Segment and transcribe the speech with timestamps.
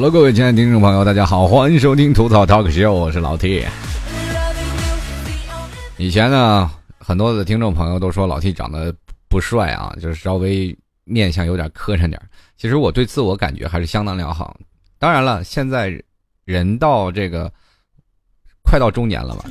[0.00, 3.62] Hello，各位亲爱的听众朋友，大家好，欢迎收听吐槽 Talk Show，我是老 T。
[5.98, 8.94] 以前呢，很多的听众朋友都说老 T 长得
[9.28, 10.74] 不帅啊，就是稍微
[11.04, 12.18] 面相有点磕碜点
[12.56, 14.58] 其实我对自我感觉还是相当良好。
[14.98, 16.02] 当然了，现在
[16.46, 17.52] 人到这个
[18.62, 19.44] 快到中年了嘛，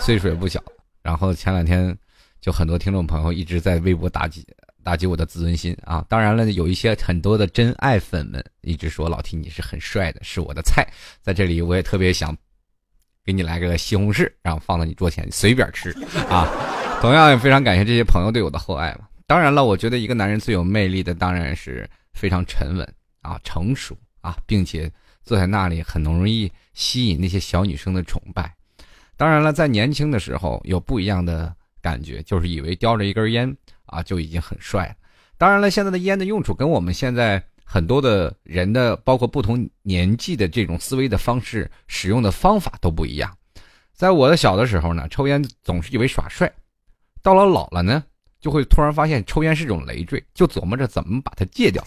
[0.00, 0.62] 岁数也不小。
[1.02, 1.94] 然后前两天
[2.40, 4.42] 就很多听众朋友一直在微博打击。
[4.82, 6.04] 打击我的自尊心啊！
[6.08, 10.86] 当然了，有一些很多的真爱粉们一直说老 T 你是很帅的，是我的菜。
[11.20, 12.36] 在这里，我也特别想
[13.24, 15.90] 给你来个西红柿，然后放到你桌前随便吃
[16.28, 16.48] 啊！
[17.00, 19.06] 同样也非常感谢这些朋友对我的厚爱嘛。
[19.26, 24.90] 当然了，我觉得一个男人最有魅力的当然是非常沉稳啊、成熟啊，并且
[25.24, 28.52] 坐在那里很容易吸引那些小女生的崇拜。
[29.16, 33.54] 当然了，在年轻的时候有不一样的感觉，就是以为叼着一根烟。
[33.90, 34.94] 啊，就已经很帅了。
[35.38, 43.30] 当然了，现在的烟的用处跟我们现在很多的人的，包括不同年纪的这种思维的方式、使用的方法都不一样。
[43.94, 46.48] 在我的小的时候呢，抽烟总是以为耍帅；
[47.22, 48.02] 到了老了呢，
[48.40, 51.84] 就会突然发现抽烟是种累赘，就琢磨着怎么把它戒掉。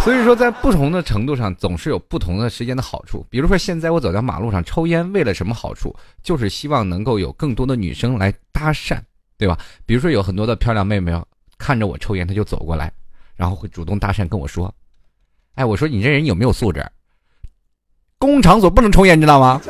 [0.00, 3.24] 所以说，在不同的程度上，总是有不同的时间的好处。
[3.30, 5.94] 比如说，现在我走在马路上抽烟，为了什么好处？
[6.22, 9.00] 就是希望能够有更多的女生来搭讪。
[9.36, 9.58] 对吧？
[9.84, 11.12] 比如说有很多的漂亮妹妹
[11.58, 12.92] 看着我抽烟，她就走过来，
[13.34, 14.72] 然后会主动搭讪跟我说
[15.54, 16.84] ：“哎，我说你这人有没有素质？
[18.18, 19.60] 公共场所不能抽烟，知道吗？”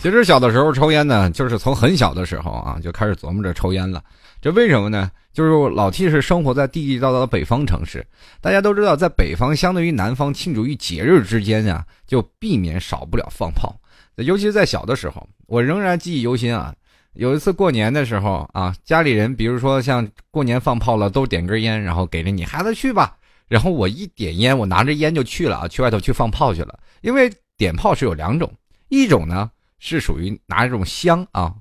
[0.00, 4.02] 其实小的时候抽烟呢，就是从很小的时候啊就开始琢磨着抽烟了。
[4.40, 5.10] 这为什么呢？
[5.32, 8.04] 就是老 T 是生活在地地道道的北方城市，
[8.40, 13.78] 大家都知道，在北方相对于南方庆祝于节日之间啊，就避免少不了放炮。
[14.16, 16.72] 尤其是在小的时候，我仍然记忆犹新啊。
[17.14, 23.16] 有一次过年的时候啊，家里人比如说像过年放炮了，都点根烟，然后给了你孩子去吧。
[23.48, 26.78] 然后我一点烟，我拿着烟就去了啊，去外头去放炮去了。
[27.00, 28.48] 因为点炮是有两种，
[28.90, 31.52] 一种呢是属于拿这种香啊，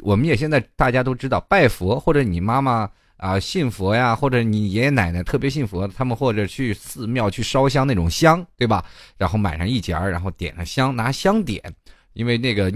[0.00, 2.88] 我们也现在大家都知道拜佛或者你妈妈
[3.18, 8.82] 啊信佛呀，或者你爷爷奶奶特别信佛，他们或者去寺庙去烧香那种香，对吧？
[9.18, 11.62] 然后买上一截，然后点上香，拿香点。
[12.14, 12.72] 因为那个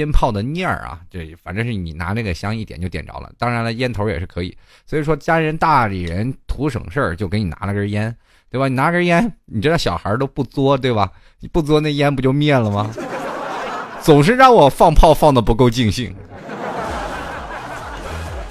[0.00, 3.30] 鞭炮的念儿啊，这反正是你拿那个香一点就点着了。
[3.36, 4.56] 当然了，烟头也是可以。
[4.86, 8.16] 所以说，家人大里人图省事儿，就给你拿了根烟，
[8.50, 8.66] 对吧？
[8.66, 11.12] 你拿根烟，你知道小孩都不作，对吧？
[11.40, 12.90] 你不作，那烟不就灭了吗？
[14.00, 16.16] 总是让我放炮放的不够尽兴。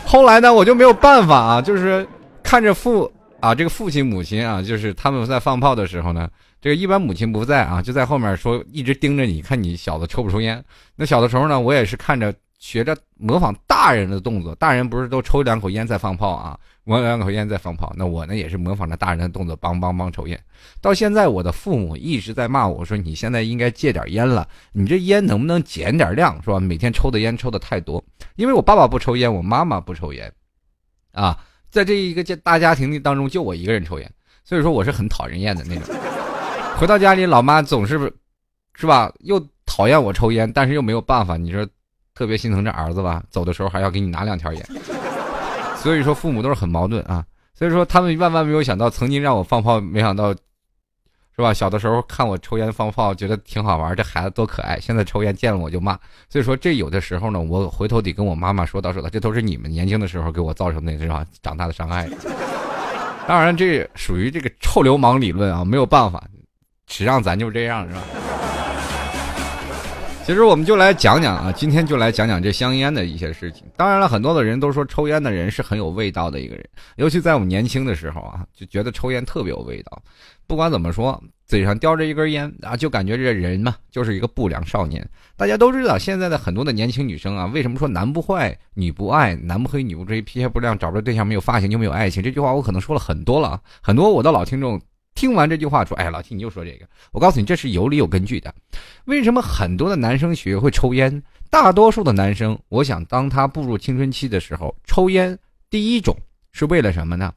[0.05, 2.07] 后来呢，我就没有办法啊，就是
[2.43, 6.29] 看着父啊，这个父亲母亲啊，就是他们在放炮的时候呢。
[6.61, 10.63] 这个一般母亲不在啊，就在后面说，一直盯着你看你小子抽不抽烟。
[10.95, 17.93] 那小的时候呢，我也是看着学着模仿大人的动作，大人不是都抽两口烟再放炮啊，闻两口烟再放炮。
[17.95, 20.37] 那我呢也是模仿着大人的动作，梆梆梆抽烟。
[20.81, 26.59] 到现在我的父母一直在骂我说，你现在应该戒点烟了，你这烟能不能减点量是吧？
[26.59, 28.03] 每天抽的烟抽的太多。
[28.35, 30.29] 因为我爸爸不抽烟，我妈妈不抽烟，
[31.13, 31.39] 啊，
[31.69, 34.11] 在这一个家大家庭当中就我一个人抽烟，
[34.43, 35.95] 所以说我是很讨人厌的那种。
[36.79, 38.00] 回到家里，老妈总是，
[38.73, 39.12] 是吧？
[39.19, 41.35] 又讨厌我抽烟，但是又没有办法。
[41.35, 41.67] 你说，
[42.16, 43.22] 特别心疼这儿子吧？
[43.29, 44.66] 走的时候还要给你拿两条烟。
[45.75, 47.25] 所以说，父母都是很矛盾啊。
[47.53, 50.34] 所以说，他们万万没有想到，曾经让我放炮，没想到，
[51.35, 51.53] 是吧？
[51.53, 54.79] 小的时候看我抽烟放炮，觉得挺好玩，这孩子多可爱。
[54.79, 56.00] 现在抽烟见了我就骂。
[56.29, 61.25] 所以说，这有的时候呢，我回头得跟我妈妈说道说道，这都是你们年轻的时候给我造成的，是吧？
[61.44, 62.09] 长大的伤害。
[63.28, 66.23] 当然，这属于这个臭流氓理论啊，没有办法。
[66.89, 68.01] 实际上咱就这样是吧？
[70.25, 73.63] 其实我们就来讲讲啊，今天就来讲讲这香烟的一些事情。
[73.75, 76.63] 当然了，很多的人都说抽烟的人是很有味道的一个人，
[76.97, 80.01] 尤其在我们年轻的时候啊，就觉得抽烟特别有味道。
[80.45, 85.03] 不管怎么说，嘴上叼着一根烟啊，就感觉这人嘛就是一个不良少年。
[85.36, 92.21] 大家都知道，现在的很多的年轻女生啊，为什么说男不坏女不爱，男不黑女不追，皮鞋不亮，找不着对象，没有发型就没有爱情？
[92.21, 94.80] 这句话我可能说了很多了，很多我的老听众。
[95.19, 96.88] 听完这句话说：“哎，老七，你又说这个。
[97.12, 98.56] 我告诉你，这是有理有根据的。
[99.04, 101.21] 为什么很多的男生学会抽烟？
[101.50, 105.38] 大多数的男生，我想当他步入青春期的时候，抽烟
[105.69, 106.18] 第一种
[106.54, 107.33] 是为了什么呢？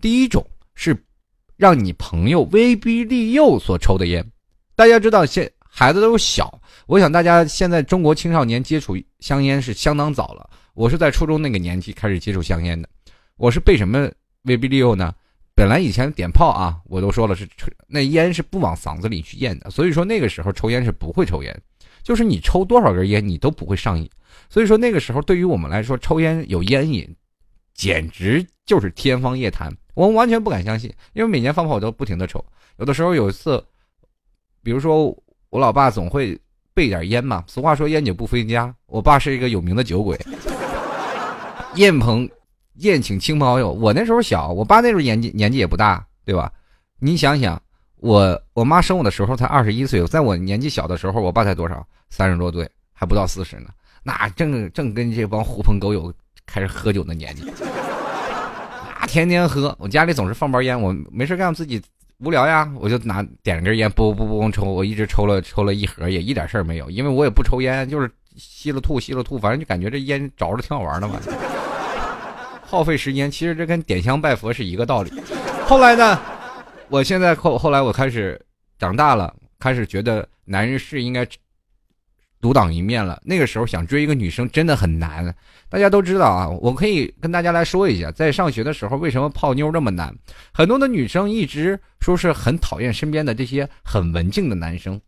[0.00, 0.42] 第一种
[0.74, 0.96] 是
[1.58, 4.26] 让你朋友威逼利诱所抽的烟。
[4.74, 10.48] 大家知道，现孩子都小，我想大家现在中国青少年接触香烟是相当早了。
[10.72, 12.88] 我是在初中那个年纪开始接触香烟的。
[13.36, 14.10] 我是被什么
[14.44, 15.12] 威逼利诱呢？”
[15.56, 17.48] 本来以前点炮啊，我都说了是
[17.88, 21.62] 那烟是不往嗓子里去咽的，所以说那个时候抽烟是不会抽烟，
[22.02, 24.08] 就是你抽多少根烟你都不会上瘾，
[24.50, 27.08] 所以说那个时候对于我们来说抽烟有烟瘾，
[27.72, 29.74] 简直就是天方夜谭。
[29.94, 32.44] 我们完全不敢相信，因为每年放炮我都不停的抽。
[32.76, 33.64] 有的时候有一次，
[34.62, 35.06] 比如说
[35.48, 36.38] 我老爸总会
[36.74, 40.20] 备点烟嘛，俗话说烟酒不分家，我爸是一个有名的酒鬼，
[41.76, 42.28] 燕鹏
[42.78, 43.72] 宴请亲朋好友。
[43.72, 46.52] 我那时候小，我爸那时候年纪年纪也不大，对吧？
[46.98, 47.60] 你想想，
[47.96, 51.86] 我我妈生我的时候才二十一岁，在我年纪小的时候，我爸才多少？
[52.10, 53.66] 三十多岁，还不到四十呢。
[54.02, 56.12] 那正正跟这帮狐朋狗友
[56.46, 57.42] 开始喝酒的年纪，
[59.00, 59.74] 那天天喝。
[59.78, 61.82] 我家里总是放包烟，我没事干，自己。
[62.20, 71.20] 无聊呀，我就拿点根烟，不不不抽，我一直抽了抽了一盒，也一点事儿没有，因为我也不抽烟，就是吸了吐，吸了吐，反正就感觉这烟着着挺好玩的嘛，
[72.66, 73.30] 耗费时间。
[73.30, 75.10] 其实这跟点香拜佛是一个道理。
[75.66, 76.20] 后来呢，
[76.88, 78.40] 我现在后后来我开始
[78.78, 81.26] 长大了，开始觉得男人是应该。
[82.38, 83.20] 独当一面了。
[83.24, 85.34] 那个时候想追一个女生真的很难。
[85.70, 90.14] 大家都知道啊，我可以跟大家来说一下，在上学的时候为什么泡妞这么难。
[90.52, 95.00] 很多的女生一直说是很讨厌身边的这些很文静的男生。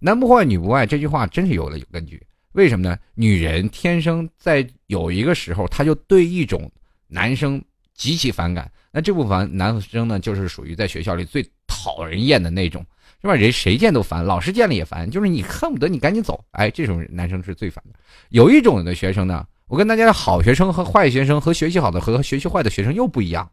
[0.00, 2.20] 男不坏女不爱这句话真是有了有根据。
[2.52, 2.98] 为什么呢？
[3.14, 6.68] 女人天生在有一个时候，她就对一种
[7.12, 7.62] 男生
[7.94, 8.70] 极其反感。
[8.90, 12.84] 那这部分男生呢，就是属于在学校里最讨人厌的那种。
[13.20, 13.36] 是吧？
[13.36, 15.08] 人谁见都烦，老师见了也烦。
[15.08, 16.44] 就是你恨不得你赶紧走。
[16.50, 17.96] 哎，这种男生是最烦的。
[18.30, 23.48] 有一种的学生呢，我跟大家好学生和坏学生和学习好的和学习坏的学生又不一样。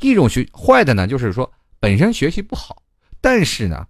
[0.00, 1.50] 一种学坏的呢，就是说
[1.80, 2.80] 本身学习不好，
[3.20, 3.84] 但是呢，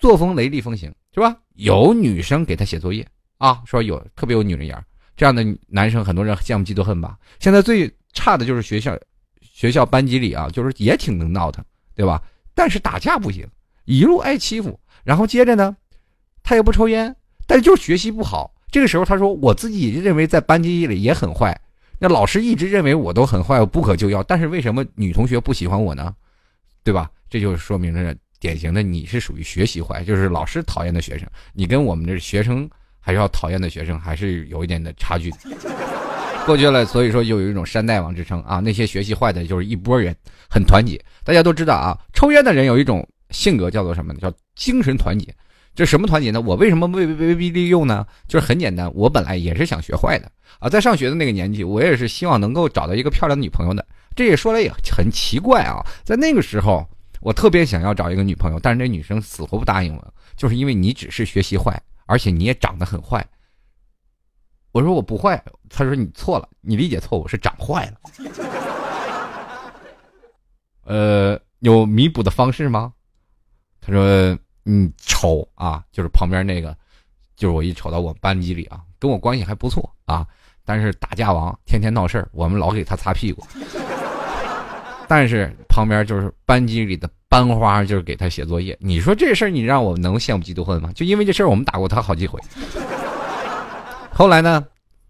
[0.00, 1.36] 作风雷厉风行，是吧？
[1.54, 3.06] 有女生给他写作业
[3.38, 4.84] 啊，说有特别有女人缘，
[5.16, 7.16] 这样的男生很多人羡慕嫉妒恨吧。
[7.38, 8.98] 现在最差的就是学校
[9.42, 11.62] 学校班级里啊，就是也挺能闹腾，
[11.94, 12.22] 对吧？
[12.54, 13.46] 但是打架不行。
[13.84, 15.76] 一路挨欺负，然后接着呢，
[16.42, 17.14] 他也不抽烟，
[17.46, 18.50] 但是就是学习不好。
[18.70, 21.54] 这个时候他说：“我自己认为在班级里也很坏，
[21.98, 24.22] 那老师一直认为我都很坏，不可救药。
[24.22, 26.14] 但是为什么女同学不喜欢我呢？
[26.82, 27.10] 对吧？
[27.28, 31.28] 这就说明了典型的你是属于学习坏，就是老师讨厌的学生。
[31.52, 32.68] 你跟我们这学生
[32.98, 35.30] 还是要讨厌的学生，还是有一点的差距。
[36.46, 38.60] 过去了，所以说就有一种山大王之称啊。
[38.60, 40.14] 那些学习坏的，就是一波人
[40.48, 41.02] 很团结。
[41.24, 43.06] 大家都知道啊，抽烟的人有一种。
[43.30, 44.20] 性格叫做什么呢？
[44.20, 45.34] 叫精神团结。
[45.74, 46.40] 这什么团结呢？
[46.40, 48.06] 我为什么被被被利用呢？
[48.28, 50.30] 就是很简单，我本来也是想学坏的
[50.60, 50.68] 啊。
[50.68, 53.84] 在上学的那个年纪，我也是希望能够找到一个漂亮的女朋友的。
[54.14, 55.84] 这也说来也很奇怪啊。
[56.04, 56.86] 在那个时候，
[57.20, 63.26] 我特别想要找一个女朋友，但是那女生死活不答应我，就是因为你只是学习坏，而且你也长得很坏。
[64.74, 65.40] 我说我不坏，
[65.70, 68.26] 他说你错了，你理解错误，是长坏了。
[70.82, 72.92] 呃，有弥补的方式吗？
[73.80, 76.76] 他说：“你瞅啊，就是旁边那个，
[77.36, 80.26] 就是我一瞅到我们班级里啊，跟我关系还不错啊，
[80.64, 83.46] 但是打架王，天天闹事儿，我们老给他擦屁股。
[85.06, 88.76] 但是旁边就是班级里的班花，就是给他写作业。
[88.80, 90.90] 你说这事儿，你让我能羡慕嫉妒恨吗？
[90.96, 92.40] 就因为这事儿，我们打过他好几回。
[94.14, 94.64] 后来呢，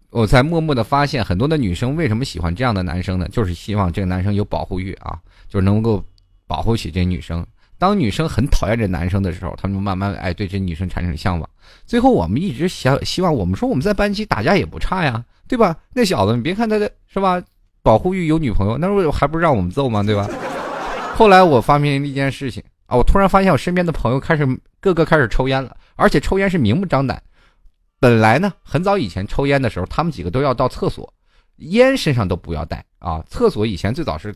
[0.09, 3.27] 我才默默的发现，很多的女生为什么喜欢这样的男生呢？
[3.31, 6.03] 就是希望这个男生有保护欲啊，就是能够
[6.47, 7.45] 保护起这女生。”
[7.77, 11.49] 当女生很讨厌这男生的时候，他们慢慢哎对这女生产生向往。
[11.85, 15.75] 最后我们一直想希望，我们说我们在班级打架也不差呀，对吧？
[15.93, 17.39] 那小子你别看他的是吧，
[17.83, 20.01] 保护欲有女朋友，那不还不让我们揍吗？
[20.01, 20.27] 对吧？
[21.15, 24.47] 后来我发明了一件事情啊，我突然发现我身边的朋友开始
[24.79, 27.21] 个个开始抽烟了，而且抽烟是明目张胆。
[27.99, 31.13] 本来呢，很早以前抽烟的时候，他们几个都要到厕所，
[31.57, 33.23] 烟身上都不要带啊。
[33.29, 34.33] 厕所以前最早是。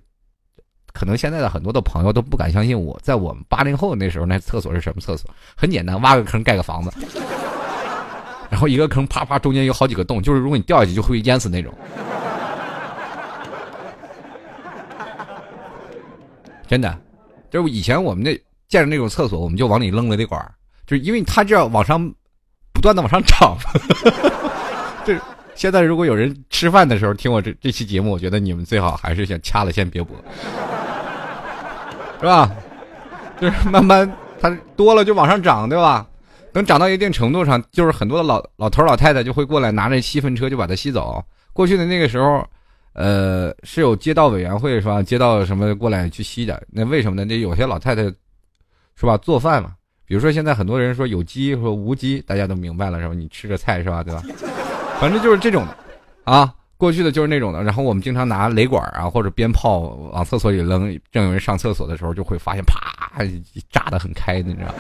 [0.92, 5.30] 可能现在的很多的朋友都不敢相信我在我们八零后那时候那厕所是什么厕所？
[5.56, 6.92] 很简单，挖个坑盖个房子，
[8.50, 11.72] 然后一个坑啪啪中间有好几个洞，就是如果你掉下去就会淹死那种。
[16.68, 17.00] 真的，
[17.52, 18.34] 就是以前我们那
[18.68, 20.44] 见着那种厕所，我们就往里扔了那管
[20.88, 22.12] 就是因为它这样往上
[22.80, 23.58] 不断的往上涨。
[25.04, 25.20] 这
[25.54, 30.16] 现在如果有人吃饭的时候听我这这期节目，我觉得你们最好还是先掐了先别播。
[32.22, 32.50] 是吧？
[33.42, 34.10] 就是慢慢
[34.40, 36.08] 它多了就往上涨，对吧？
[36.54, 41.22] 等涨到一定程度上，就是很多的老老头老太太就会过来拿着吸粪车就把它吸走。
[41.52, 42.48] 过去的那个时候，
[42.94, 45.04] 呃，是有街道委员会是吧？
[45.04, 46.64] 街道什么过来去吸的。
[46.70, 47.26] 那为什么呢？
[47.26, 49.18] 那有些老太太是吧？
[49.18, 49.74] 做饭嘛。
[50.10, 53.14] 比如说现在很多人说有机和无机，大家都明白了是吧？
[53.14, 54.02] 你吃着菜是吧？
[54.02, 54.24] 对吧？
[55.00, 55.78] 反正就是这种的
[56.24, 56.52] 啊。
[56.78, 63.22] 过去的就是那种的，然后我们经常拿雷管啊或者鞭炮往厕所里扔，正有人上厕所的时候，就会发现啪
[63.70, 64.74] 炸得很开，你知道？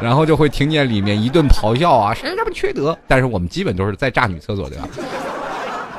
[0.00, 2.96] 然后就会听见里面一顿咆哮啊，谁这么缺德？
[3.08, 4.88] 但是我们基本都是在炸女厕所，对吧？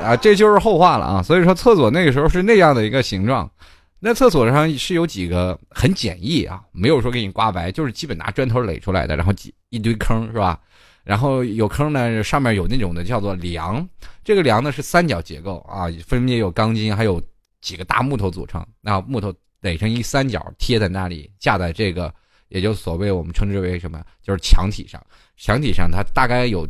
[0.06, 1.22] 啊，这就是后话了啊。
[1.22, 3.50] 所以说，厕所那个时候是那样的一个形状。
[4.00, 10.60] 那厕所上是有几个很简易啊，没有说给你刮白，就是基本拿砖头垒出来的，然后几一堆坑是吧？
[11.04, 13.88] 然后有坑呢，上面有那种的叫做梁，
[14.24, 17.20] 这个梁呢是三角结构啊，分别有钢筋，还有
[17.60, 22.14] 几个大木头组成，那木头垒成一三角贴在那里，架在这个，
[22.50, 25.04] 也就所谓我们称之为什么，就是墙体上，
[25.38, 26.68] 墙体上它大概有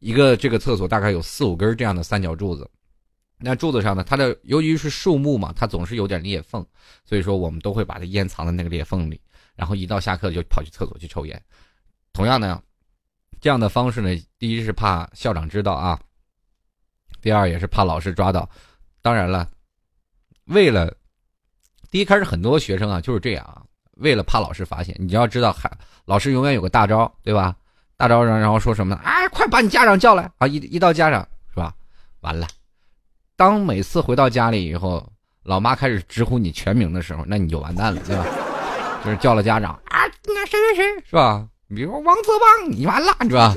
[0.00, 2.68] 一个这个厕所大概有四五根这样的三角柱子。
[3.38, 4.02] 那柱子上呢？
[4.02, 6.64] 它的由于是树木嘛，它总是有点裂缝，
[7.04, 9.20] 所以说我们都会把它烟藏在那个裂缝里，
[9.54, 11.40] 然后一到下课就跑去厕所去抽烟。
[12.12, 12.62] 同样呢，
[13.40, 16.00] 这样的方式呢，第一是怕校长知道啊，
[17.20, 18.48] 第二也是怕老师抓到。
[19.02, 19.46] 当然了，
[20.46, 20.96] 为了
[21.90, 23.62] 第一开始很多学生啊就是这样啊，
[23.98, 25.70] 为了怕老师发现，你要知道，还
[26.06, 27.54] 老师永远有个大招，对吧？
[27.98, 29.00] 大招上然后说什么呢？
[29.04, 30.46] 哎，快把你家长叫来啊！
[30.46, 31.74] 一一到家长是吧？
[32.20, 32.46] 完了。
[33.36, 35.06] 当每次回到家里以后，
[35.42, 38.24] 老妈开始直呼你全名的时候，那你就完蛋了，对吧？
[39.04, 41.46] 就是叫了家长啊，那谁谁谁是吧？
[41.68, 43.54] 比如说王泽邦，你完了，是吧？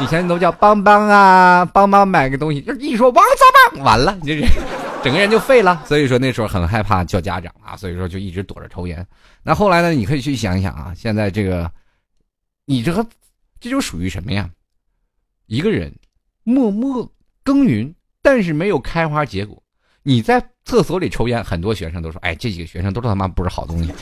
[0.00, 4.50] 以前都叫邦邦啊，邦邦买个东西，就一说王泽邦，完了，你这人
[5.04, 5.84] 整个人就废了。
[5.86, 9.06] 所以说那时候很害怕叫家长啊，所以说就一直躲着抽烟。
[9.42, 9.90] 那后来呢？
[9.90, 11.70] 你可以去想一想啊，现在这个，
[12.64, 13.06] 你这个
[13.60, 14.48] 这就属于什么呀？
[15.46, 15.94] 一个人
[16.42, 17.06] 默默
[17.44, 17.94] 耕耘。
[18.24, 19.62] 但是没有开花结果，
[20.02, 23.92] 你在厕所里抽烟，很多学生都说：“哎，这几个学生都他妈不是好东西。”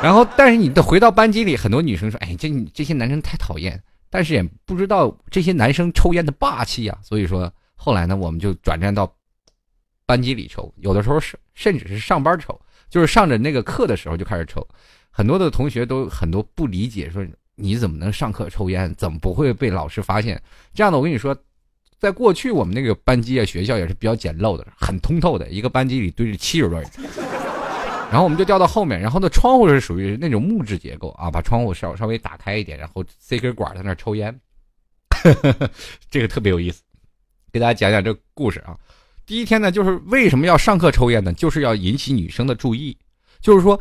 [0.00, 6.96] 然后，但是你的回到班级里，很多女生说：“哎，这这些男生太讨厌。”但是也不知道这些男生抽烟的霸气啊。
[7.02, 9.12] 所以说，后来呢，我们就转战到
[10.06, 12.56] 班级里抽，有的时候是甚至是上班抽，
[12.88, 14.64] 就是上着那个课的时候就开始抽。
[15.10, 18.94] 很多的同学都很多不理解，说你怎么能上课抽烟？
[18.94, 20.40] 怎么不会被老师发现？
[20.72, 21.36] 这样的，我跟你说。
[22.02, 25.48] 在过去，我们那个班级啊，学校也是比较简陋的，很通透的。
[25.50, 26.90] 一个班级里堆着七十多人，
[28.10, 34.36] 然后我们就调到后面，然后呢，窗户是属于那种木质结构啊，把窗户稍稍微打开一点，然后塞根管在那抽烟，
[36.10, 36.82] 这个特别有意思。
[37.52, 38.76] 给大家讲讲这故事啊。
[39.24, 41.32] 第一天呢，就是为什么要上课抽烟呢？
[41.34, 42.98] 就是要引起女生的注意，
[43.40, 43.80] 就是说，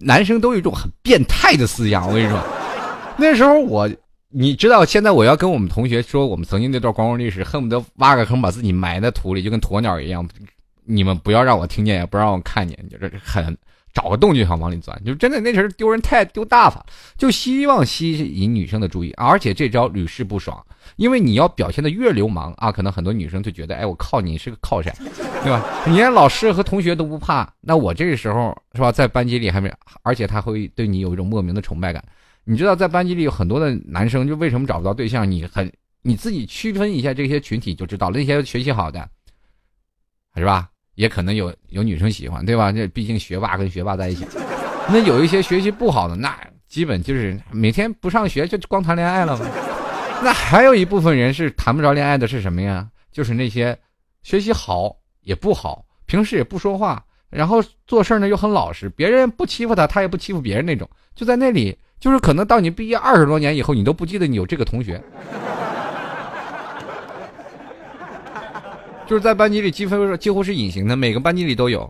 [0.00, 2.08] 男生都有一种很变态的思想。
[2.08, 2.44] 我跟你说，
[3.16, 3.88] 那时候我。
[4.32, 10.26] 你知道现在我要跟我们同学说我们曾经那段光荣历史，恨不得挖个坑把自己埋在土里，就跟鸵鸟一样。
[10.84, 13.56] 你们不要让我听见，也不让我看见，就是很
[13.92, 15.00] 找个洞就想往里钻。
[15.04, 16.84] 就真的那时候丢人太丢大发，
[17.16, 20.64] 就希望吸引女生的注意，而且这招屡试不爽。
[20.96, 24.92] 因为你要表现的越流氓啊，可能很多女生就觉得，哎，我靠你是个靠山，
[25.44, 25.64] 对吧？
[25.86, 29.72] 你连老师和同学都不怕，那我这个时候是吧，在班级里还没，
[30.02, 32.02] 而且他会对你有一种莫名的崇拜感。
[32.44, 35.30] 你知道在班级里有很多的男生，就为什么找不到对象？
[35.30, 35.72] 你很
[36.02, 38.18] 你自己区分一下这些群体就知道了。
[38.18, 39.08] 那些学习好的，
[40.34, 40.68] 是吧？
[40.96, 42.72] 也可能有有女生喜欢，对吧？
[42.72, 44.26] 这毕竟学霸跟学霸在一起。
[44.88, 49.46] 那有一些学习不好的，那基本就是每天不上学就光谈恋爱了嘛。
[50.22, 52.88] 那还有一部分人是谈不着恋爱的，是什么呀？
[53.12, 53.78] 就是那些
[54.22, 61.78] 学习好也不好，平时也不说话，然后做事呢又很老实，别人不欺负他，他也不欺负别人那种，就在那里。
[62.02, 65.00] 就是可能到你毕业二十多年以后，你都不记得你有这个同学。
[69.06, 71.88] 就是在班级里几乎几乎是隐形的，每个班级里都有。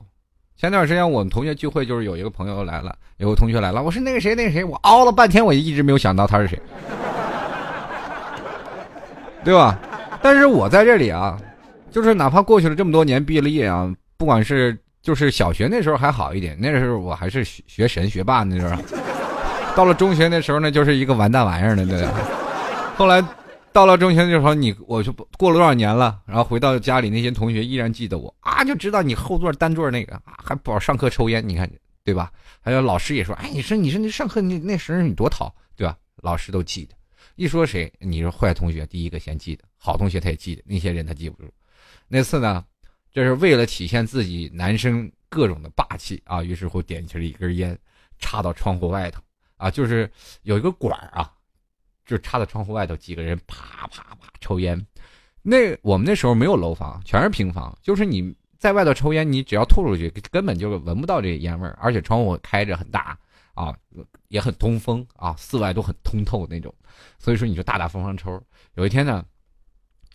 [0.55, 6.61] 前段时间我们同学聚会，就是有一个朋友来了，有个同学来了，我是那个谁那个谁，我熬了半天，我一直没有想到他是谁，
[9.43, 9.79] 对吧？
[10.21, 11.41] 但是我在这里啊，
[11.91, 18.77] 就是哪怕过去了这么多年，毕了业啊，不管是就是小学那时候还好一点，那时候我还是学神学霸那时候。
[19.75, 22.07] 到了中学那时候呢，就是一个完蛋玩意儿了，对？
[22.97, 23.25] 后来
[23.73, 31.71] 到了中学的时候，你我就过了多少年了，然后回到家里，那些同学依然记得我啊，就知道你后座单座那个啊，还不好上课抽烟，你看
[32.05, 32.31] 对吧？
[32.61, 35.97] 还有老师也说，哎，你说你说你上课那那时候你多淘，对吧？
[36.17, 36.95] 老师都记得，
[37.37, 41.51] 一说谁，你说坏同学第一个先记得，好同学他也记得，那些人他记不住。
[42.09, 42.63] 那次呢，
[43.11, 47.77] 就是为了体现自己男生各种的霸气啊，于是乎点起了一根烟，
[48.19, 49.23] 插到窗户外头。
[49.63, 50.11] 啊，就是
[50.43, 51.33] 有一个管儿啊，
[52.05, 54.77] 就插在窗户外头，几个人啪啪啪抽烟。
[55.41, 63.17] 那我们那时候没有楼房，全是平房，就是你在外头抽烟，你只要吐出去，根本就闻不到这烟味儿，而且窗户开着很大
[63.55, 63.73] 啊，
[64.27, 66.75] 也很通风啊，四外都很通透那种。
[67.21, 68.43] 所以说你就大大方方抽。
[68.75, 69.25] 有一天呢，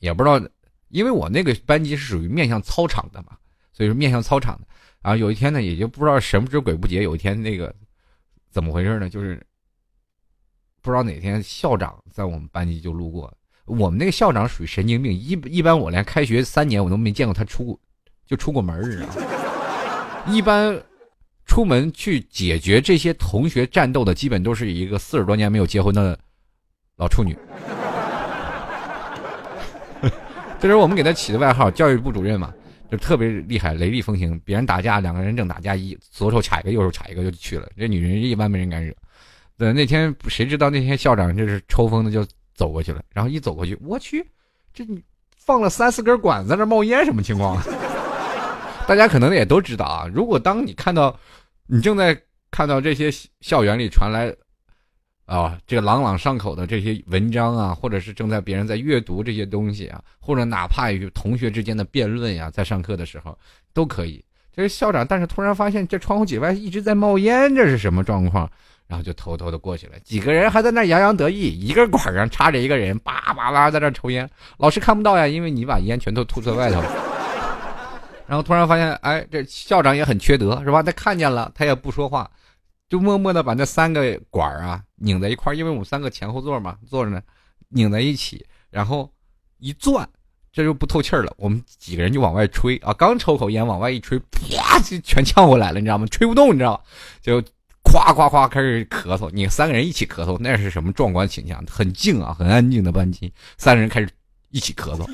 [0.01, 0.45] 也不知道，
[0.89, 3.37] 因为我那个班级是属于面向操场的嘛，
[3.71, 4.67] 所以说面向操场的。
[5.01, 7.73] 然后有一天呢，也就不知道神不知鬼不觉，有一天那个。
[8.57, 9.07] 怎么回事呢？
[9.07, 9.39] 就是
[10.81, 13.31] 不知道哪天校长在我们班级就路过，
[13.65, 17.79] 我们那个校长属于神经病，一一般我连开学三年我都没见过他出过，
[18.25, 19.13] 就出过门儿啊。
[20.25, 20.75] 一般
[21.45, 26.17] 出门去解决这些同学战斗的，基本都是一个四十多年没有结婚的
[26.95, 27.37] 老处女。
[30.59, 32.51] 这是我们给他起的外号，教育部主任嘛，
[32.89, 34.39] 就特别厉害，雷厉风行。
[34.45, 37.69] 别人打架，两个人正打架，一左手卡一个，右手卡一个就去了。
[37.77, 38.93] 这女人一般没人敢惹。
[39.57, 44.25] 对，那天谁知道那天校长就是抽风的就走过去了，然后一走过去，我去，
[44.73, 45.03] 这你
[45.35, 47.61] 放了三四根管子在那冒烟，什么情况？
[48.87, 50.07] 大家可能也都知道啊。
[50.13, 51.17] 如果当你看到，
[51.65, 52.17] 你正在
[52.51, 53.09] 看到这些
[53.41, 54.33] 校园里传来。
[55.27, 63.37] 啊，这个朗朗上口的这些文章啊，或者是正在别人在阅读这些东西啊，或者哪怕与同学之间的辩论呀，在上课的时候
[63.73, 64.23] 都可以。
[64.55, 68.49] 这是校长，但是突然发现这窗户几外一直在冒烟，这是什么状况？
[68.87, 69.99] 然后就偷偷的过去了。
[69.99, 74.27] 几个人还在那洋洋得意，一个管上插着一个人，叭叭叭在那抽烟。
[74.57, 76.89] 老师看不到呀，因为你把烟全都吐在外头了。
[78.25, 80.81] 然后突然发现，哎，这校长也很缺德，是吧？
[80.81, 82.31] 他看见了，他也不说话。
[82.89, 87.21] 就默默的把那三个管儿啊拧在一块儿，因为我们三个前后座嘛，坐着呢，
[87.69, 89.11] 拧在一起，然后
[89.57, 90.07] 一转，
[90.53, 91.33] 这就不透气儿了。
[91.37, 96.07] 我们几个人就往外吹啊，刚抽口烟往外一吹，啪就全呛回来了，你知道吗？
[96.07, 96.81] 吹不动，你知道
[97.21, 97.43] 就
[97.83, 99.29] 夸夸夸开始咳嗽。
[99.33, 101.61] 你三个人一起咳嗽，那是什么壮观景象？
[101.69, 104.09] 很静啊，很安静的班级，三个人开始
[104.51, 105.05] 一起咳嗽，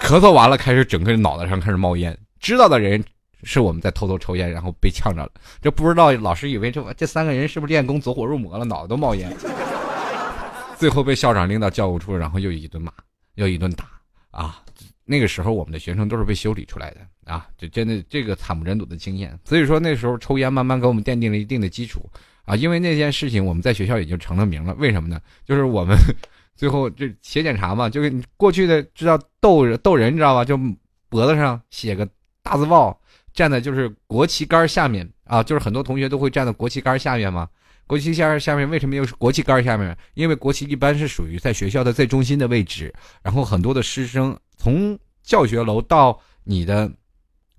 [0.00, 2.16] 咳嗽完了，开始整个脑袋上开始冒烟。
[2.40, 3.04] 知道的人。
[3.42, 5.30] 是我们在偷偷抽烟，然后被呛着了。
[5.60, 9.34] 这不知道老师以为这这三个人是不是练功走火入魔了，脑子都冒烟。
[10.76, 12.92] 最后被校长领到教务处，然后又一顿骂，
[13.34, 13.84] 又一顿打
[14.30, 14.62] 啊！
[15.04, 17.48] 那个时候我们的学生都是被修理出来的啊！
[17.56, 19.36] 这真的这个惨不忍睹的经验。
[19.44, 22.08] 所以说那时候抽烟慢慢给我们奠定了一定的基础
[22.44, 22.54] 啊！
[22.54, 24.72] 因为那件事情我们在学校也就成了名了。
[24.74, 25.20] 为什么呢？
[25.44, 25.96] 就是我们
[26.54, 30.44] 最后这写检查嘛，就是过去的知道逗人逗人，你知道吧？
[30.44, 30.56] 就
[31.08, 32.08] 脖子上写个
[32.42, 33.00] 大字报。
[33.38, 37.48] 站在就是国旗杆下面啊，就是很多同学都会站在国旗杆下面嘛。
[37.86, 39.96] 国旗下下面为什么又是国旗杆下面？
[40.14, 46.90] 因为国旗一般是属于在学校的最中心的位置，然后很多的师生从教学楼到你的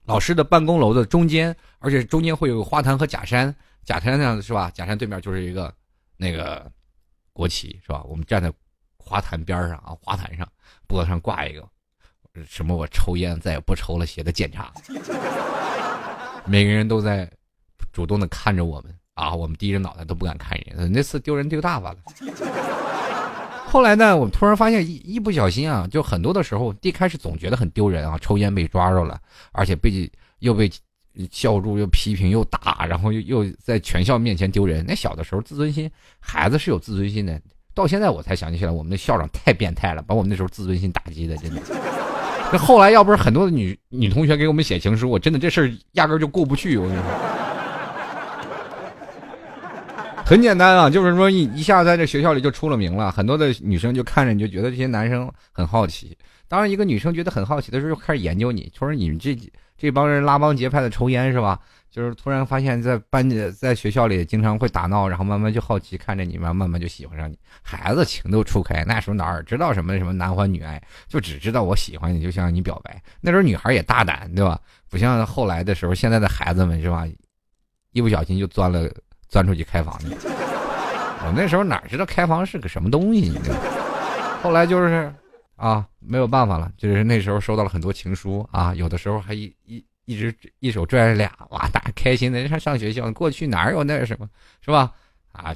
[0.03, 4.69] 老师的办公楼的中间，而且中间会有花坛和假山，假山上是吧？
[4.71, 5.73] 假山对面就是一个
[6.17, 6.69] 那个
[7.31, 8.03] 国旗是吧？
[8.03, 8.51] 我们站在
[8.97, 10.45] 花坛边上啊，花坛上
[10.87, 11.65] 脖子上挂一个
[12.45, 12.75] 什么？
[12.75, 14.73] 我抽烟再也不抽了，写的检查。
[16.45, 17.29] 每个人都在
[17.91, 20.91] 主动的看着我们啊，我们低着脑袋都不敢看人。
[20.91, 21.97] 那次丢人丢大发了。
[23.67, 29.19] 后来呢，我们突然发现一一不小心啊，就很多的时候，一开始总觉得很丢人啊，抽烟被抓着了，
[29.51, 30.67] 而且被又被
[31.29, 34.83] 校助又批评又打，然后又又在全校面前丢人。
[34.87, 37.39] 那小的时候自尊心，孩子是有自尊心的。
[37.75, 41.61] 到现在我才想起来，我们的校长太变态了，把我们那时候自尊心打击的，真的。
[42.51, 46.77] 这后来要不是很多的女女同学给我们写情书，我真的这事儿压根儿就过不去。
[46.77, 47.05] 我跟你说，
[50.25, 56.17] 很简单啊，就是说一一下在这学校里就出了名了，很多的女生就看着你就觉得这些男生很好奇。
[56.47, 59.37] 当然，一个女生觉得很好奇的时候，就开始研究你，说你们这
[59.77, 61.59] 这帮人拉帮结派的抽烟是吧？
[61.91, 67.37] 就是突然发现，在班里，在学校里经常会打闹，然后慢慢就好奇看着你，慢慢慢就喜欢上你。
[67.63, 73.01] 孩子情窦初开，那时候哪儿知道什么什么男欢女爱，就只知道我喜欢你，就向你表白。
[73.21, 74.59] 那时候女孩也大胆，对吧？
[74.87, 77.07] 不像后来的时候，现在的孩子们是吧？
[77.91, 78.87] 一不小心就钻了，
[79.27, 80.07] 钻出去开房去。
[81.25, 83.21] 我那时候哪知道开房是个什么东西？
[83.21, 83.55] 你知道？
[84.43, 85.11] 后来就是
[85.55, 89.83] 啊，没有办法了，就是那时候收到了很多情书啊，有的时候还一一。
[90.09, 92.47] 一直一手拽着俩，哇，大开心的。
[92.47, 94.27] 上上学校，过去哪有那什么，
[94.59, 94.91] 是吧？
[95.31, 95.55] 啊，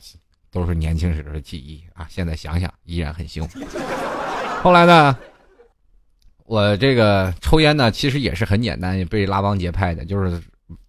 [0.52, 2.06] 都是年轻时候的记忆啊。
[2.08, 3.60] 现在想想依然很幸福。
[4.62, 5.18] 后来呢，
[6.46, 10.06] 我这个抽烟呢，其实也是很简单，也被拉帮结派的。
[10.06, 10.40] 就是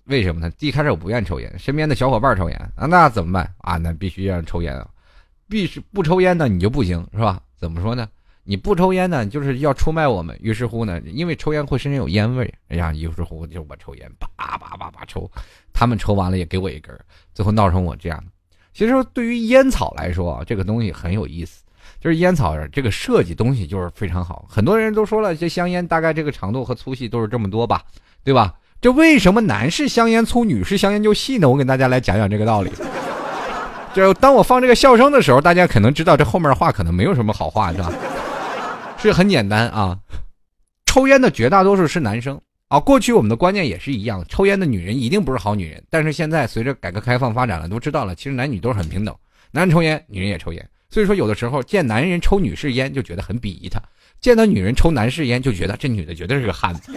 [0.04, 0.52] 为什么呢？
[0.58, 3.78] 一开始我不愿抽烟，身边的小伙伴抽烟啊，那怎么办啊？
[3.78, 4.86] 那必须让抽烟啊，
[5.48, 7.40] 必须不抽烟呢你就不行，是吧？
[7.56, 8.06] 怎么说呢？
[8.44, 10.38] 你不抽烟呢，就是要出卖我们。
[10.40, 15.30] 于是乎呢，因为抽烟会身上有烟味，哎呀，于是乎就我抽烟，叭叭叭叭抽，
[15.72, 16.94] 他们抽完了也给我一根，
[17.34, 18.22] 最后闹成我这样。
[18.74, 21.62] 其实对于烟草来说啊，这个东西很有意思，
[22.00, 24.44] 就是烟草这个设计东西就是非常好。
[24.48, 27.82] 很多人都说了，这香烟大概这个长度和粗细都是这么多吧，
[28.22, 28.54] 对吧？
[28.80, 31.48] 这为什么男士香烟粗，女士香烟就细呢？
[31.48, 32.70] 我给大家来讲讲这个道理。
[33.94, 37.90] 就当我放这个笑声的时候，大家可能知道这后面的话可能没有什么好话，是吧？
[39.04, 39.98] 这很简单啊，
[40.86, 42.80] 抽烟的绝大多数是男生啊。
[42.80, 45.84] 过去我们的观念也是一样，抽烟的女人一定不是好女人。
[45.90, 49.14] 但是现在随着改革开放发展了，都知道了，其实男女都是很平等，
[49.50, 50.70] 男人抽烟，女人也抽烟。
[50.88, 53.78] 所以说，有的时候见男人抽女士烟就觉得很鄙夷他，
[54.22, 56.90] 见到女人抽男士烟就觉得这女的绝对是个汉子，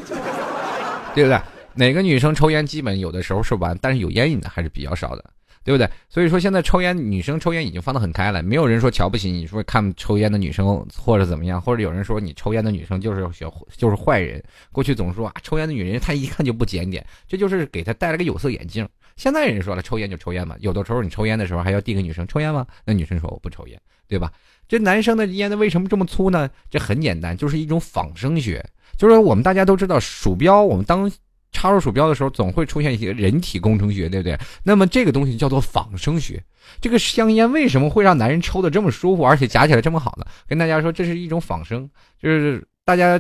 [1.14, 1.38] 对不对？
[1.74, 5.26] 哪个女生抽烟基本有的时候是完，但是有烟瘾的还是比较少的。
[5.68, 5.90] 对不对？
[6.08, 14.42] 所以说现在抽烟，女生抽烟已经放得很开了，没有人说瞧不起你，说看抽烟的女生或者怎么样，或者有人说你抽烟的女生就是学就是坏人。
[14.72, 18.88] 过去总说啊，抽烟的女人她一看就不检点，这就是给她戴了个有色眼镜。
[19.18, 22.66] 现在人说了，抽烟就抽烟嘛，有的时候你抽烟的时候还要递给女生抽烟吗？
[22.86, 23.78] 那女生说我不抽烟，
[24.08, 24.32] 对吧？
[24.70, 26.50] 这男生的烟的为什么这么粗呢？
[26.70, 28.66] 这很简单，就是一种仿生学，
[28.98, 31.12] 就是我们大家都知道鼠标，我们当。
[31.58, 34.38] 插入鼠标的时候，总会出现一些人体工程学，对不对？
[34.62, 36.40] 那么这个东西叫做仿生学。
[36.80, 40.26] 这个香烟为什么会让男人抽的这么舒服，而且夹起来这么好呢？
[40.48, 41.90] 跟大家说，这是一种仿生。
[42.22, 43.20] 就是大家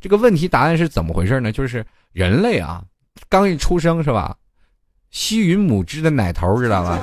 [0.00, 1.52] 这个问题答案是怎么回事呢？
[1.52, 2.82] 就是人类啊，
[3.28, 4.34] 刚一出生是吧，
[5.10, 6.98] 吸吮母汁的奶头，知道吧？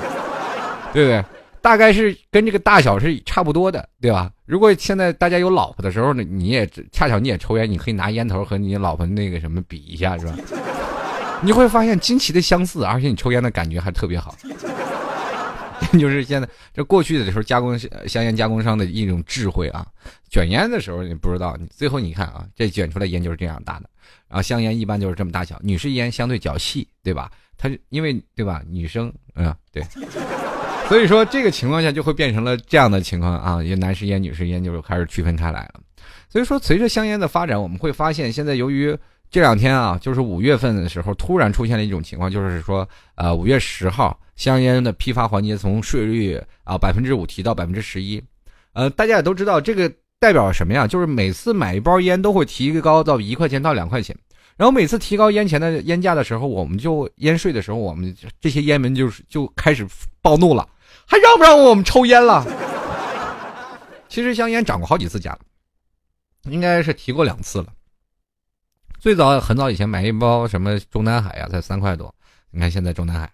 [0.92, 1.24] 对不对？
[1.62, 4.30] 大概是跟这个大小是差不多的，对吧？
[4.46, 10.34] 如果现在大家有老婆的时候呢，你也恰巧你也抽烟，你可以拿烟头和你老婆那个什么比一下，是吧？
[11.42, 14.36] 你会发现惊奇的相似，而且你抽烟的感觉还特别好。
[15.98, 19.86] 就是现在这过去的时候，加工香烟加工商的一种智慧啊。
[20.28, 23.88] 卷烟的时候你不知道，你最后你看啊，这卷出来烟就是这样大的。
[24.28, 27.30] 然后香烟一般就是这么大小，女士烟相对较细，对吧？
[27.56, 28.62] 它因为对吧？
[28.68, 29.82] 女生嗯对。
[30.90, 35.74] 所以说，这个情况下就会变成了这样的情况啊，有男士烟、女士烟就开始区分开来了。
[36.28, 38.98] 所以说，随着香烟的发展，我们会发现，现在由于
[39.30, 48.20] 这两天啊，就是五月份的时候，突然出现了一种情况，就是说，呃，五月十号，香烟的批发环节从税率啊百分之五提到百分之十一。
[48.72, 50.88] 呃，大家也都知道，这个代表什么呀？
[50.88, 54.16] 就是每次买一包烟都会提高到一块钱到两块钱。
[54.56, 59.86] 然后每次提高烟钱的烟价的时候，我们就烟税的时候，我们这些烟民就是就开始
[60.20, 60.68] 暴怒了。
[61.10, 62.46] 还让不让我们抽烟了？
[64.08, 65.36] 其实香烟涨过好几次价，
[66.44, 67.66] 应该是提过两次了。
[69.00, 72.14] 最早很早以前买一包什么中南海呀，才三块多。
[72.52, 73.28] 你看现在中南海，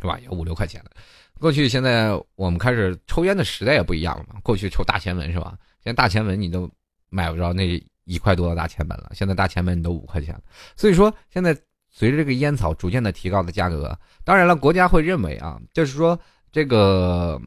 [0.00, 0.18] 是吧？
[0.20, 0.90] 也五六块钱了。
[1.38, 4.40] 过去现在我们开始抽烟的时代也不一样了嘛。
[4.42, 5.54] 过去抽大前门是吧？
[5.84, 6.66] 现在大前门你都
[7.10, 9.10] 买不着那一块多的大前门了。
[9.12, 10.40] 现在大前门你都五块钱了。
[10.76, 11.54] 所以说现在
[11.90, 16.18] 随着这个烟草逐渐的提高的价格，当然了，国家会认为啊，就是说。
[16.52, 17.40] 这个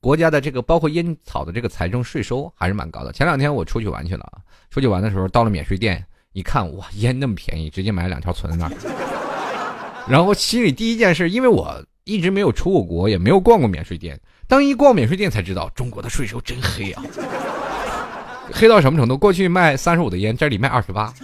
[0.00, 3.12] 国家的这个包括烟草的这个财政税收还是蛮高的。
[3.12, 4.38] 前两天我出去玩去了啊，
[4.70, 10.06] 出去玩的时候到了免税店，一看哇，烟那么便宜，直接买了两条存在那儿。
[10.08, 17.02] 然后心里第一件事，因为我一直没有出过国，也没有逛过免税店，当一逛免税店才知道中国的税收真黑啊，
[18.52, 19.16] 黑到什么程度？
[19.16, 21.14] 过去卖三十五的烟，这里卖二十八。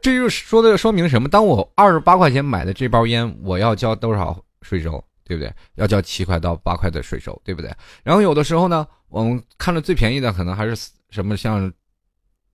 [0.00, 1.28] 这就说的说明什么？
[1.28, 4.42] 当我二十八块钱买的这包烟，我要交多少？
[4.62, 5.52] 税收对不对？
[5.74, 7.74] 要交七块到八块的税收，对不对？
[8.02, 11.72] 然后有的时候呢，我们看着最便宜的，可能还是什么像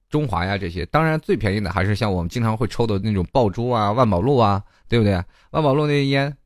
[0.09, 0.85] 中华呀这些。
[0.87, 5.14] 当然，最便宜的还是像我们经常会抽的那种爆珠啊、万宝路啊，对不对？
[5.51, 6.37] 万宝路那烟，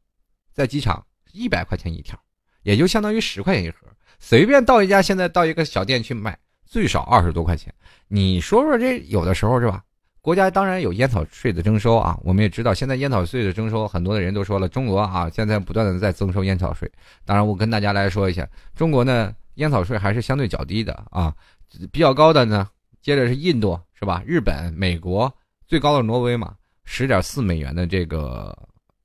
[0.53, 2.18] 在机场一百块钱一条，
[2.62, 3.77] 也就相当于十块钱一盒。
[4.18, 7.75] 随便到一家现在到一个小店去卖，最少二十多块钱。
[8.09, 9.83] 你说说这有的时候是吧？
[10.23, 16.89] 国家当然有烟草税的征收啊，我们也知道现在烟草税的征收，很多的人都说了，中国啊现在不断的在增收烟草税。
[17.25, 21.35] 当然，我跟大家来说一下，中国呢烟草税还是相对较低的啊，
[21.91, 22.69] 比较高的呢，
[23.01, 24.23] 接着是印度是吧？
[24.25, 25.33] 日本、美国
[25.67, 26.55] 最高的挪威嘛，
[26.85, 28.57] 十点四美元的这个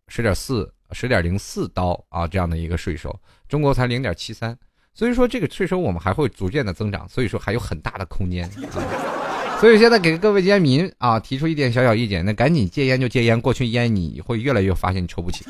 [0.09, 4.55] 十点四十点零四刀啊这样的一个税收，中国才零点七三，
[4.93, 8.47] 所以说这个税收我们还会逐渐的增长，所以说还有很大的空间。
[8.47, 9.26] 啊。
[9.59, 15.45] 所以现在给各位烟民啊提出一点小小意见，那赶紧戒烟就戒烟，过去烟你会越来越发现你抽不起。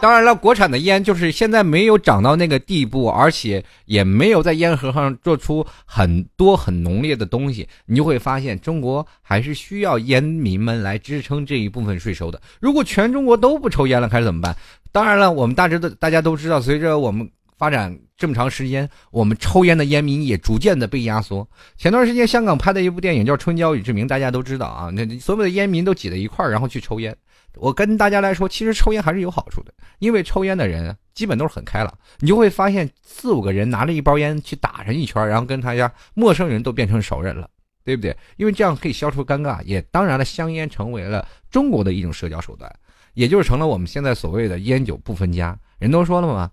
[0.00, 12.40] 当然了，国产的烟就是现在没有涨到那个地步，而且也没有在烟盒上做出很多很浓烈的东西，你就会发现中国还是需要烟民们来支撑这一部分税收的。
[12.60, 14.56] 如果全中国都不抽烟了，该怎么办？
[14.92, 17.28] 当然了，我们大致的大家都知道，随着我们。
[17.60, 21.46] 发展这么长时间，我们抽烟的烟民也逐渐的被压缩。
[21.76, 24.88] 前段时间香港拍的一部电影叫《春娇与志明》，大家都知道啊。
[24.88, 27.14] 那所有的烟民都挤在一块儿，然后去抽烟。
[27.56, 31.92] 我跟大家来说，其实抽烟还是有好处的，因为抽烟的人基本都是很开朗。
[32.20, 37.46] 你就会发现四五个人拿着一包烟去打上一圈，然后跟他家陌生人都变成熟人了，
[37.84, 38.16] 对不对？
[38.38, 42.74] 因为这样可以消除尴尬，也当然了，香烟成为了中国的一种社交手段，
[43.12, 45.58] 也就是成了我们现在所谓的烟酒不分家。
[45.78, 46.50] 人都说了嘛。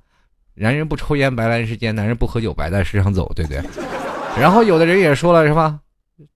[0.60, 3.62] 男人不抽烟白来世间，男人不喝酒白在世上走，对不对？
[4.40, 5.80] 然后有的人也说了，是吧？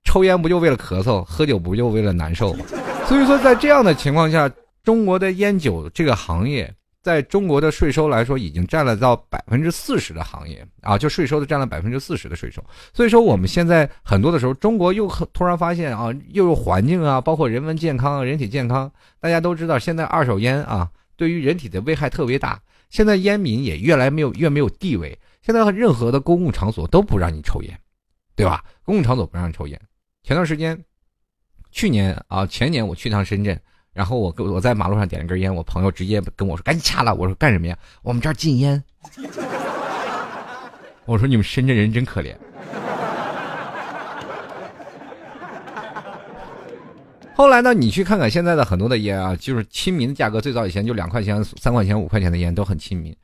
[0.03, 2.63] 抽烟不就为了咳嗽，喝酒不就为了难受吗？
[3.07, 4.49] 所以说，在这样的情况下，
[4.83, 12.63] 中国的烟酒这个行业在中国的税收来说，已经占了到百分之四十的行业啊，就税收的占了百分之四十的税收。
[12.93, 22.59] 所以说，我们现在很多的时候，中国又突然发现啊，又有环境啊，包括人文健康、人体健康，大家都知道，现在二手烟啊，对于人体的危害特别大。
[22.91, 27.75] 现在烟民也越来没有越没有地位，现在任何的公共场所都不让你抽烟，
[28.35, 28.63] 对吧？
[28.83, 29.81] 公共场所不让抽烟。
[30.21, 30.79] 前段时间，
[31.71, 33.59] 去年啊，前年我去趟深圳。
[33.93, 37.77] 然后我我在马路上点了根烟，我朋友直接跟我说：“赶紧掐了！”我说：“干什么呀？
[38.03, 38.81] 我们这儿禁烟。”
[41.03, 42.33] 我说：“你们深圳人真可怜。”
[47.33, 50.39] 后来呢，你去看看现在的很多的烟啊，就是亲民的价格。
[50.39, 53.15] 最早以前就两块钱、三块钱、五块钱的烟都很亲民。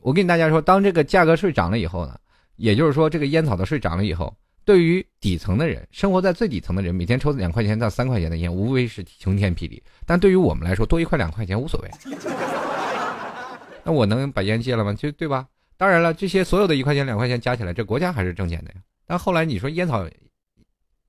[0.00, 2.16] 我跟大家说，当这个价格税涨了以后呢，
[2.56, 4.34] 也就是说这个烟草的税涨了以后。
[4.64, 9.80] 对于底层的人，生活在最底层的人，每天抽两块钱到三块钱的烟，无非是晴天霹雳。
[10.04, 11.90] 但对于我们来说，多一块两块钱无所谓。
[13.84, 14.92] 那我能把烟戒了吗？
[14.92, 15.46] 就对吧？
[15.76, 18.80] 当然了，这些所有的一块钱两块钱加起来，这国家还是挣钱的呀。
[19.06, 20.04] 但后来你说烟草，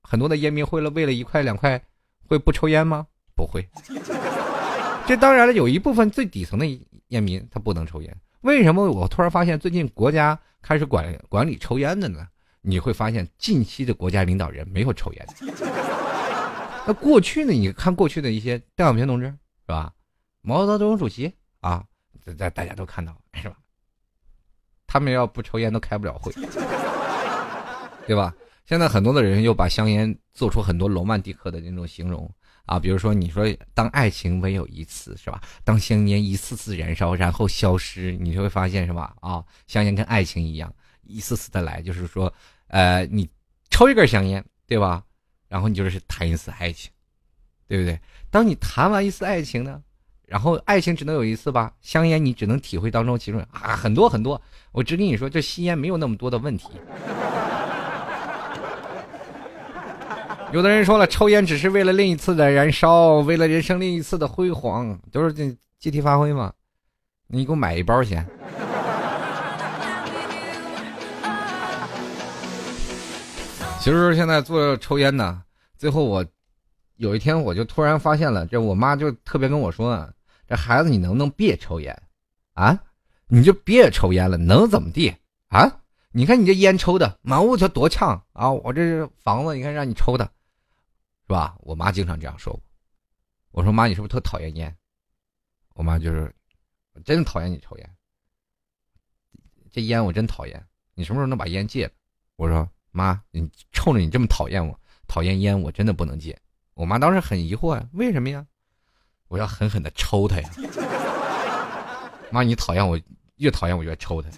[0.04, 1.82] 很多的烟民会了为了一块两块
[2.28, 3.08] 会不抽烟吗？
[3.36, 3.68] 不会。
[5.08, 6.66] 这当然了，有一部分最底层的
[7.08, 8.18] 烟民他不能抽烟。
[8.42, 12.28] 为什么我突然发现最近国家开始管管理抽烟的呢？
[12.62, 15.26] 你会发现，近期的国家领导人没有抽烟。
[16.86, 17.54] 那过去呢？
[17.54, 19.34] 你看过去的一些邓小平同志是
[19.68, 19.94] 吧？
[20.42, 21.84] 毛泽东主席啊，
[22.38, 23.56] 大大家都看到是吧？
[24.86, 26.32] 他们要不抽烟都开不了会，
[28.08, 28.34] 对吧？
[28.68, 32.30] 现在很多的人又把香烟做出很多罗曼蒂克的那种形容
[32.66, 35.42] 啊，比如说你说当爱情唯有一次是吧？
[35.64, 39.44] 当香烟一次次燃烧然后消失，你就会发现什么啊？
[39.68, 40.72] 香烟跟爱情一样，
[41.04, 42.32] 一次次的来，就是说。
[42.70, 43.26] 呃，你
[43.70, 45.02] 抽一根香烟，对吧？
[45.48, 46.92] 然后你就是谈一次爱情，
[47.66, 47.98] 对不对？
[48.30, 49.82] 当你谈完一次爱情呢，
[50.26, 51.72] 然后爱情只能有一次吧？
[51.80, 54.42] 香烟你只能体会当中其中啊很多很多。
[54.74, 56.68] 我只跟你说，这吸烟没有那么多的问题。
[60.54, 66.54] 有的人说了，抽烟只是为了另一次的燃烧，为了人生另一次的辉煌，都是这借题发挥嘛。
[67.28, 68.26] 你给我买一包先。
[73.82, 75.44] 其实现在做抽烟呢，
[75.78, 76.26] 最后我
[76.96, 80.10] 有一天我就突然发现了，这我妈就特别跟我说啊
[80.48, 82.02] ：“这孩子你能不能别抽烟
[82.54, 82.80] 啊？
[83.28, 85.14] 你就别抽烟了，能怎么地
[85.50, 85.70] 啊？
[86.14, 88.50] 你看你这烟抽的满屋子多呛啊！
[88.50, 90.28] 我这房子你看让你抽的，
[91.28, 92.62] 是吧？”我妈经常这样说我。
[93.52, 94.76] 我说：“妈，你是不是特讨厌烟？”
[95.76, 96.34] 我妈就是
[97.06, 97.96] 真讨厌你抽烟。
[99.72, 101.92] 这烟我真讨厌，你什么时候能把烟戒了？
[102.38, 102.68] 我说。
[102.90, 106.36] 妈，你冲着你这么讨厌我，讨厌烟，我真的不能戒。
[106.74, 108.44] 我妈当时很疑惑呀，为什么呀？
[109.28, 110.50] 我要狠狠的抽他呀！
[112.32, 113.00] 妈，你讨厌我，
[113.36, 114.30] 越讨厌我越抽他。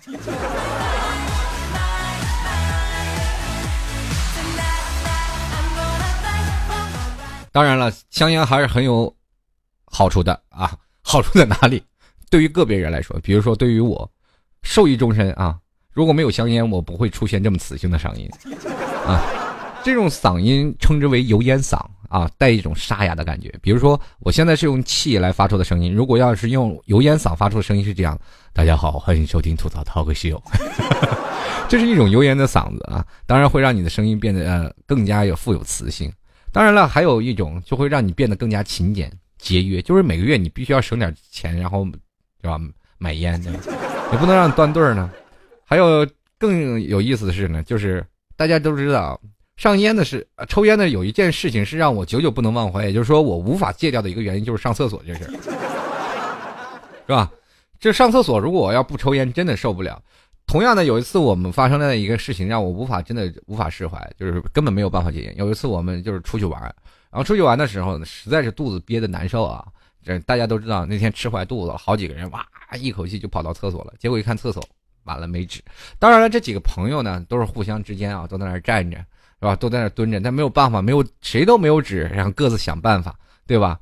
[7.51, 9.13] 当然了，香烟还是很有
[9.85, 10.77] 好处的啊。
[11.01, 11.83] 好处在哪里？
[12.29, 14.07] 对于个别人来说，比如说对于我，
[14.61, 15.57] 受益终身啊。
[15.91, 18.29] 如果没有香烟，我不会出现这么磁性的嗓音，
[19.07, 19.19] 啊，
[19.83, 23.51] 这种嗓音称之为油烟嗓啊，带一种沙哑的感觉。
[23.59, 28.17] 比如说，我现在是用气来发出的声音，如果要是用油烟嗓发出的声音是这样：
[28.53, 30.41] 大家好，欢迎收听吐槽涛哥西游，
[31.67, 36.13] 这是一种油烟的嗓子啊，当然会让你的声音变得呃更加有富有磁性。
[36.51, 41.85] 当然了，还有一种就会让你变得更加勤俭节约，就是每个月你必须要省点钱，然后
[42.41, 42.59] 是吧
[42.97, 45.09] 买烟，也不能让你断顿儿呢。
[45.63, 46.07] 还有
[46.37, 49.19] 更有意思的是呢，就是大家都知道，
[49.57, 55.25] 上烟的是抽烟的有一件事情是让我久久不能忘怀，也就是说我无法戒掉的一个原因就是上厕所这事，
[57.05, 57.31] 是吧？
[57.79, 60.01] 这上厕所如果我要不抽烟，真的受不了。
[60.49, 65.37] 同样的，有一次我们发生了一个事情让我无法真的无法释怀，就是根本没有办法戒烟。
[65.37, 66.73] 有一次我们就是出去玩，然
[67.11, 69.63] 后出去玩的时候呢，实在是肚子憋得难受啊，
[70.03, 72.43] 这大家都知道那天吃坏肚子了，好几个人哇
[72.79, 74.67] 一口气就跑到厕所了，结果一看厕所。
[75.03, 75.61] 完了没纸，
[75.97, 79.05] 当然了，这几个朋友呢，都是互相之间啊，都在那站着，是
[79.39, 79.55] 吧？
[79.55, 83.79] 都在那蹲着，但没有办法，没有谁都没有纸，然后各自想办法，对吧？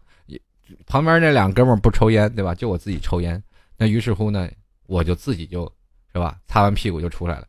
[0.85, 2.53] 旁边那两哥们不抽烟，对吧？
[2.53, 3.41] 就我自己抽烟。
[3.77, 4.49] 那于是乎呢，
[4.85, 5.69] 我就自己就，
[6.17, 6.35] 是吧？
[6.47, 7.47] 擦完屁股就出来了。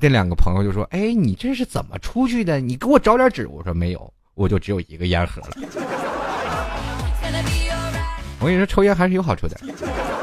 [0.00, 2.60] 这两个朋友就说：“哎，你这是怎么出去的？
[2.60, 5.48] 你给我找点纸。”我说：“没有，我就只有一个烟盒了。”
[8.40, 9.58] 我跟你说，抽烟还是有好处的。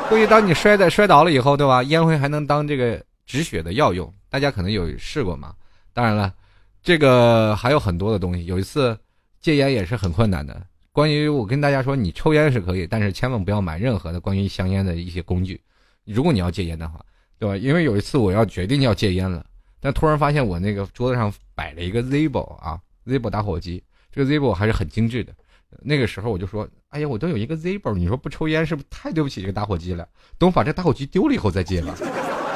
[0.10, 1.84] 估计，当你摔在摔倒了以后，对吧？
[1.84, 4.14] 烟灰还能当这个止血的药用。
[4.30, 5.54] 大家可能有试过嘛？
[5.92, 6.34] 当然了，
[6.82, 8.46] 这个还有很多的东西。
[8.46, 8.98] 有一次
[9.42, 10.62] 戒烟也是很困难的。
[10.94, 15.60] 关于我跟大家说，你抽烟是可以，但是千万不要买任何的关于香烟的一些工具。
[16.06, 17.00] 如果你要戒烟的话，
[17.40, 17.56] 对吧？
[17.58, 19.46] 因为有一次我要决定要戒烟了，
[19.80, 25.34] 但突然发现我那个桌子上摆了一个 Zippo 啊，Zippo 打火机，这个 Zippo 还是很精致的。
[25.82, 30.08] 那个时候我就说，哎呀，我都有一个 Zippo，你说不抽烟是不是太对不起这个打火机了？
[30.38, 31.94] 等我把这打火机丢了以后再戒吧。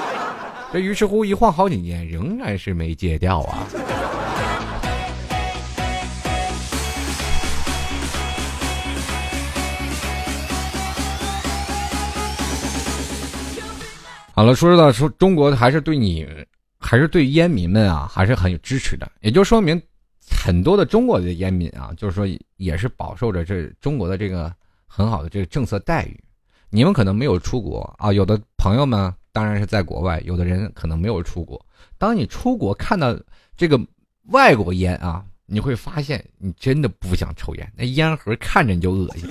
[0.71, 3.67] 这于是乎一晃好几年，仍然是没戒掉啊。
[14.41, 16.27] 好了，说到说中国还是对你，
[16.79, 19.79] 还是对烟民们啊，还是很有支持的，也就说明
[20.43, 22.25] 很多的中国的烟民啊，就是说
[22.57, 24.51] 也是饱受着这中国的这个
[24.87, 26.19] 很好的这个政策待遇。
[26.71, 31.63] 你们可能没有出国啊，有的朋友们当然是在国外，有的人可能没有出国。
[31.99, 33.15] 当你出国看到
[33.55, 33.79] 这个
[34.29, 39.29] 外国烟啊，你会发现你真的不想抽烟，那烟盒看着你就恶心。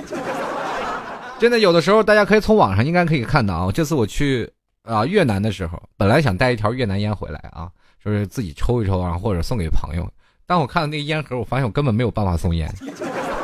[1.40, 4.48] 真的，有的时候大家可以从网上应该可以看到啊，这次我去。
[4.82, 7.70] 啊，越南的时候，本来想带一条越南烟回来啊，
[8.02, 10.10] 就是自己抽一抽啊，或者送给朋友。
[10.46, 12.68] 当我看到那个烟盒，我发现我根本没有办法送烟。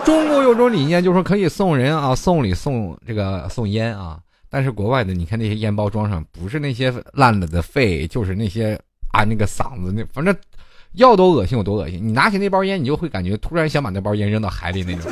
[0.04, 4.18] 中国有种理念，就是说可以送人啊，送礼送这个送烟啊。
[4.48, 8.80] 但是国外的，你看那些烟包装上，不是那些烂了的肺，就是那些
[9.12, 10.34] 啊那个嗓子那，反正
[10.92, 12.00] 要多恶心有多恶心。
[12.00, 15.10] 你拿起那包烟，你就会感觉突然想把那包烟扔到海里那种。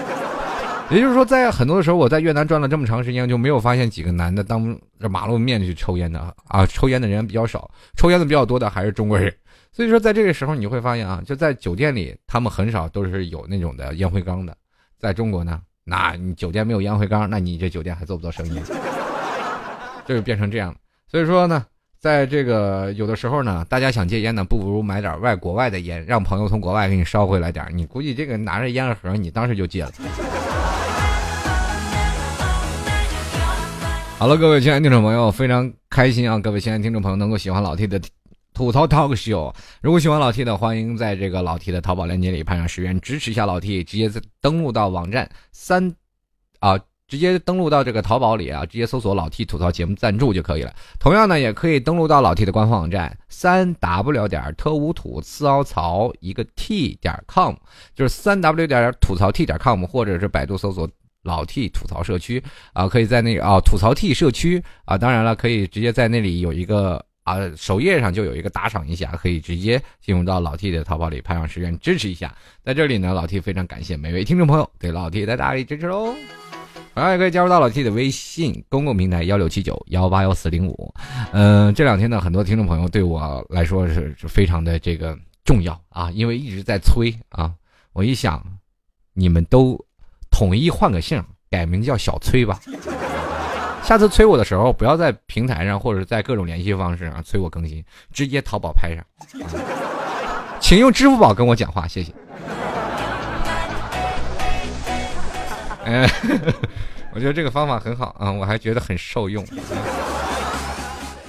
[0.91, 9.35] 也就是说，在很多的时候，我在越南转了这么长时间，就没有发现几个男的当着马路面去抽烟的啊，抽烟的人比较少，抽烟的比较多的还是中国人。
[9.73, 14.55] 所以说，在这个时候你会发现啊，就在酒店里，他们很少都是有那种的烟灰缸的。
[14.99, 18.61] 在中国呢，那你酒店没有烟灰缸，那你这酒店还做不做生意？
[20.07, 20.75] 这 就变成这样。
[21.11, 21.65] 所以说呢，
[21.99, 29.91] 在这个有的时候呢，大家想戒烟呢，不如买点外国外的烟，让朋友从国外给你捎回来点你估计这个拿着烟盒，你当时就戒了。
[34.17, 36.39] 好了，各位亲爱的听众朋友，非常开心啊！
[36.39, 38.01] 各位亲爱的听众朋友能够喜欢老 T 的
[38.55, 45.95] 吐槽 talk show，如果喜欢老 T 的，欢迎在这个老 T 的淘宝链接里拍上十元支持一下老 T，直接登录到网站三
[46.61, 50.73] 啊，直接登录到这个淘宝里啊，直接搜索老 T 吐槽节目赞助就可以了。
[50.99, 57.55] 同样呢，也可以登录到老 T 的官方网站三 w 点特无土次凹槽一个 t 点 com，
[57.95, 60.89] 就是三 w 点吐槽 t 点 com，或者是百度搜索。
[61.25, 62.41] 老 T 吐槽社区
[62.73, 72.33] 啊，可以在那啊吐槽 T 社区啊，当然了，可以直接在那里有一个啊首页上就有一个打赏一下，可以直接进入到老 T 的淘宝里拍上十元支持一下。
[72.63, 76.15] 在这里呢，老 T 非常感谢每位听众朋友对老 T 的大力支持喽。
[76.93, 80.95] 同样也可以加入到老 T 的微信公共平台幺六七九幺八幺四零五。
[81.33, 87.53] 嗯，这两天呢，很多听众朋友对我来说是是非常的这个重要啊，因为一直在催啊。
[87.95, 88.45] 我一想，
[89.15, 89.83] 你们都。
[90.35, 92.59] 统一换个姓，改名叫小崔吧。
[93.85, 99.05] 下次催我的时候，不要在平台上或者在各种联系方式上催我更新，直接淘宝拍上。
[100.59, 102.13] 请用支付宝跟我讲话，谢谢。
[105.85, 106.11] 哎，
[107.15, 109.47] 我觉得这个方法很好啊，我还觉得很受用。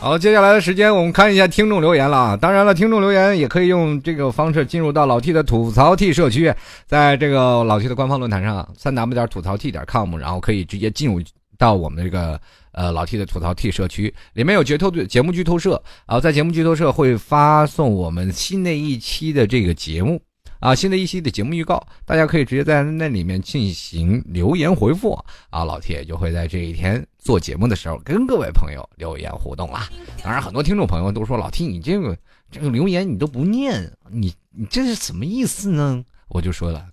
[0.05, 2.37] 好，接下来的时间我们看一下听众留言了啊！
[2.37, 6.53] 当然了，听众留言也可以用这个方式进入到老 T 的吐槽 T 社区，
[6.85, 11.19] 在这个老 T 的官方论坛上，三 w 点吐槽 T 点 com，然后可以直接进入
[11.57, 12.39] 到我们这个
[12.73, 20.21] 呃老 T 的吐槽 T 社区，里面有节透节目剧透社啊，在节目剧透社会发送我们新的一期的这个节目。
[20.59, 25.13] 啊，新的一期的节目预告，大家可以直接在那里面进行留言回复
[25.49, 29.87] 啊，老铁就会在这一天做节目的时候跟各位朋友留言互动啦。
[30.23, 32.17] 当然，很多听众朋友都说老 T 你这个
[32.49, 36.03] 这个留言你都不念，你你这是什么意思呢？
[36.29, 36.85] 我就说了，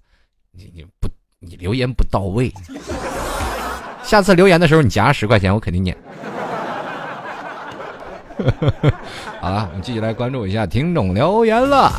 [0.51, 2.53] 你你不你留言不到位，
[4.05, 5.97] 下次留言的时候你夹十块钱，我肯定念。
[9.41, 11.91] 好了，我们继续来关注一下听众留言了。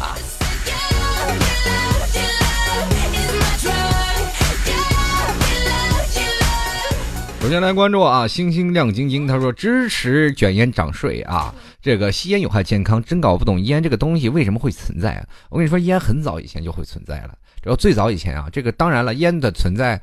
[7.43, 15.27] 首先来关注啊，星星亮晶晶，他说支持卷烟涨税啊，这个吸烟有害健康，真搞不懂烟这个东西为什么会存在啊？
[15.49, 20.01] 我跟你说，烟很早以前就会存在了，然后最早以前啊，这个当然了，烟的存在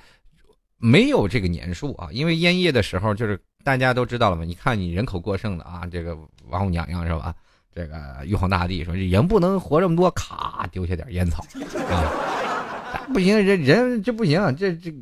[0.76, 6.14] 没有这个年数啊，因为烟叶的时候就是大家都知道了嘛，你看你人口过剩的啊，这个
[6.50, 7.34] 王母娘娘是吧？
[7.74, 11.42] 这个玉皇大帝说人不能活这么多，咔丢下点烟草
[11.88, 14.92] 啊， 不行，人人这不行，这这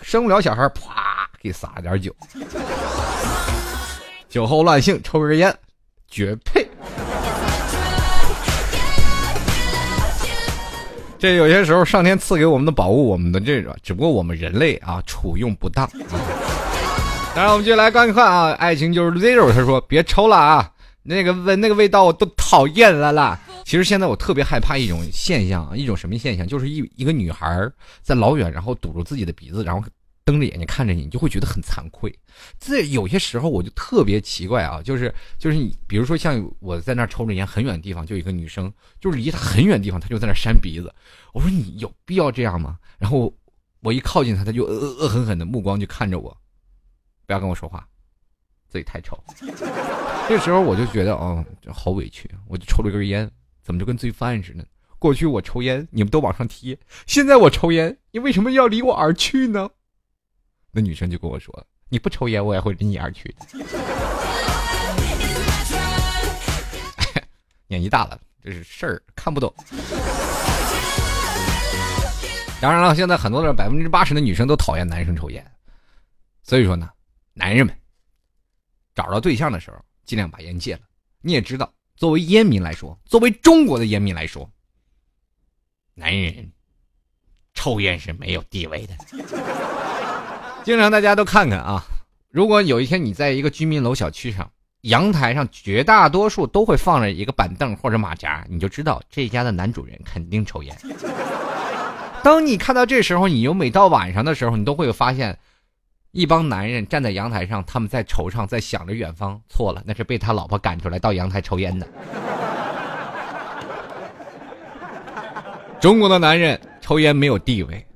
[0.00, 1.19] 生不了小孩，啪。
[1.40, 2.14] 给撒点酒，
[4.28, 5.56] 酒后乱性，抽根烟，
[6.06, 6.68] 绝配。
[11.18, 15.88] 这有些时候上天赐给我们的宝物，我们的这个，只不过我们人类啊，处用不当。
[17.34, 19.52] 当然，我们就来观看啊，爱情就是 zero。
[19.52, 20.70] 他说：“别抽了啊，
[21.02, 26.46] 那个味那个味道我都讨厌了啦。”其实现在我特别害怕一种现象，一种什么现象？
[26.46, 27.70] 就是一一个女孩
[28.02, 29.86] 在老远，然后堵住自己的鼻子，然后
[30.24, 32.16] 瞪着眼睛看着你，你就会觉得很惭愧。
[32.58, 40.94] 这有些时候我就特别奇怪啊，就是就是你，比如说像我在那抽着烟，很远的地方就有一个女生，就是离她很远的地方，她就在那扇鼻子。
[41.32, 42.78] 我说你有必要这样吗？
[42.98, 43.34] 然后
[43.80, 46.36] 我一靠近她，她就恶恶狠狠的目光就看着我。
[47.26, 47.86] 不要跟我说话，
[48.68, 49.16] 自己太丑。
[50.28, 52.30] 这时候我就觉得，哦，好委屈。
[52.46, 53.28] 我就抽了根烟，
[53.62, 54.64] 怎么就跟罪犯似的？
[54.98, 59.70] 过去我抽烟，你们都往上贴；现在我抽烟，你为什么要离我而去呢？
[60.72, 63.34] 那女生就跟我说：“你不抽烟，我也会离你而去。
[67.66, 69.52] ”年纪大了，这是事儿，看不懂。
[72.60, 75.44] 当然了，现在很多的百分之八十的女生都讨厌男生抽烟，
[76.42, 76.90] 所以说呢。
[77.32, 77.74] 男人们
[78.94, 80.80] 找到对象的时候，尽量把烟戒了。
[81.22, 84.50] 你也知道，作为烟民来说，作为中国的烟民来说，
[85.94, 86.52] 男人
[87.54, 88.94] 抽烟是没有地位的。
[90.62, 91.82] 经常大家都看看啊，
[92.30, 94.48] 如果有一天你在一个居民楼小区上，
[94.82, 100.76] 阳台上绝大多数都会放着一个板凳或者马甲，你就知道这家的男主人肯定抽烟。
[102.22, 105.38] 当你看到这时候，你又每到晚上的时候，你都会有发现。
[106.12, 109.40] 一帮男人站在阳台上，他们在惆怅，在想着远方。
[109.48, 111.86] 错了，那是被他老婆赶出来到阳台抽烟的。
[115.80, 117.86] 中国的男人抽烟没有地位，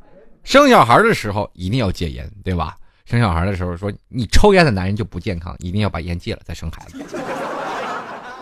[0.45, 2.77] 生小孩的时候一定要戒烟，对吧？
[3.07, 7.05] 生小孩的时候说你抽烟的男人就不健康，一定要把烟戒了再生孩子。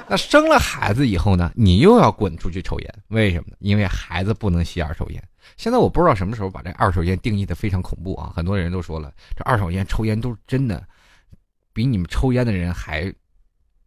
[0.08, 3.56] 那生了孩子以后呢，你又要滚出去抽烟，为什么呢？
[3.60, 5.22] 因为孩子不能吸二手烟。
[5.56, 8.32] 现在我不知道什么时候把这二手烟定义的非常恐怖啊！
[8.34, 10.84] 很多人都说了，这二手烟抽烟都是真的，
[11.72, 13.12] 比你们抽烟的人还，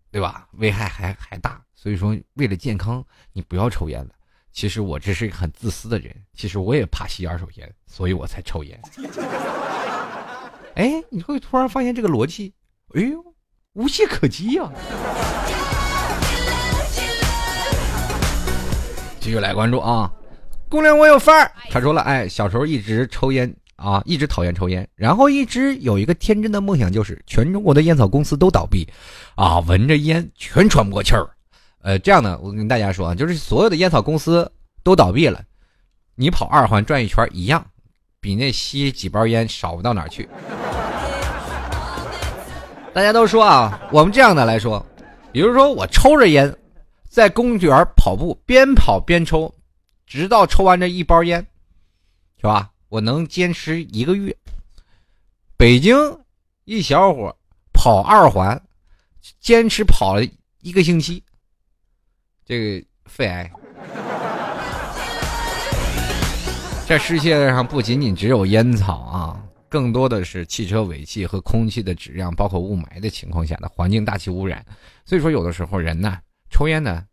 [0.09, 0.47] 对吧？
[0.53, 1.61] 危害还还大。
[1.75, 4.14] 所以说，为了健康，你不要抽烟了。
[4.55, 8.79] 其实我这是一个很自私的人，其实我也怕吸二手烟，所以我才抽烟。
[10.75, 12.53] 哎，你会突然发现这个逻辑，
[12.93, 13.21] 哎呦，
[13.73, 14.71] 无懈可击呀！
[19.19, 20.09] 继续来关注啊！
[20.69, 21.51] 姑娘，我有范儿。
[21.69, 28.87] 他说了，哎，小时候一直抽烟啊，一直讨厌抽烟，然后一直有一个天真的梦想，就是全中国的烟草公司都倒闭，
[29.35, 31.29] 啊，闻着烟全喘不过气儿。
[31.85, 35.45] 呃，这样呢，我跟大家说啊，就是所有的烟草公司都倒闭了，
[36.15, 37.63] 你跑二环转一圈一样，
[38.19, 40.27] 比那吸几包烟少不到哪去。
[42.91, 44.83] 大家都说啊，我们这样的来说，
[45.31, 46.51] 比如说我抽着烟，
[47.07, 49.53] 在公园跑步，边跑边抽。
[50.07, 51.45] 直到抽完这一包烟，
[52.41, 52.71] 是吧？
[52.89, 54.35] 我能坚持一个月。
[55.55, 55.95] 北京
[56.63, 57.35] 一小伙
[57.73, 58.59] 跑二环，
[59.39, 60.23] 坚持跑了
[60.61, 61.23] 一个星期，
[62.45, 63.51] 这个肺癌。
[66.87, 74.63] 这世界上不仅仅只有烟草啊，更多的是汽车尾气和空气的质量，包括雾霾的情况下的环境大气污染。
[75.03, 76.15] 所以说，有的时候人呢，
[76.51, 77.03] 抽烟呢，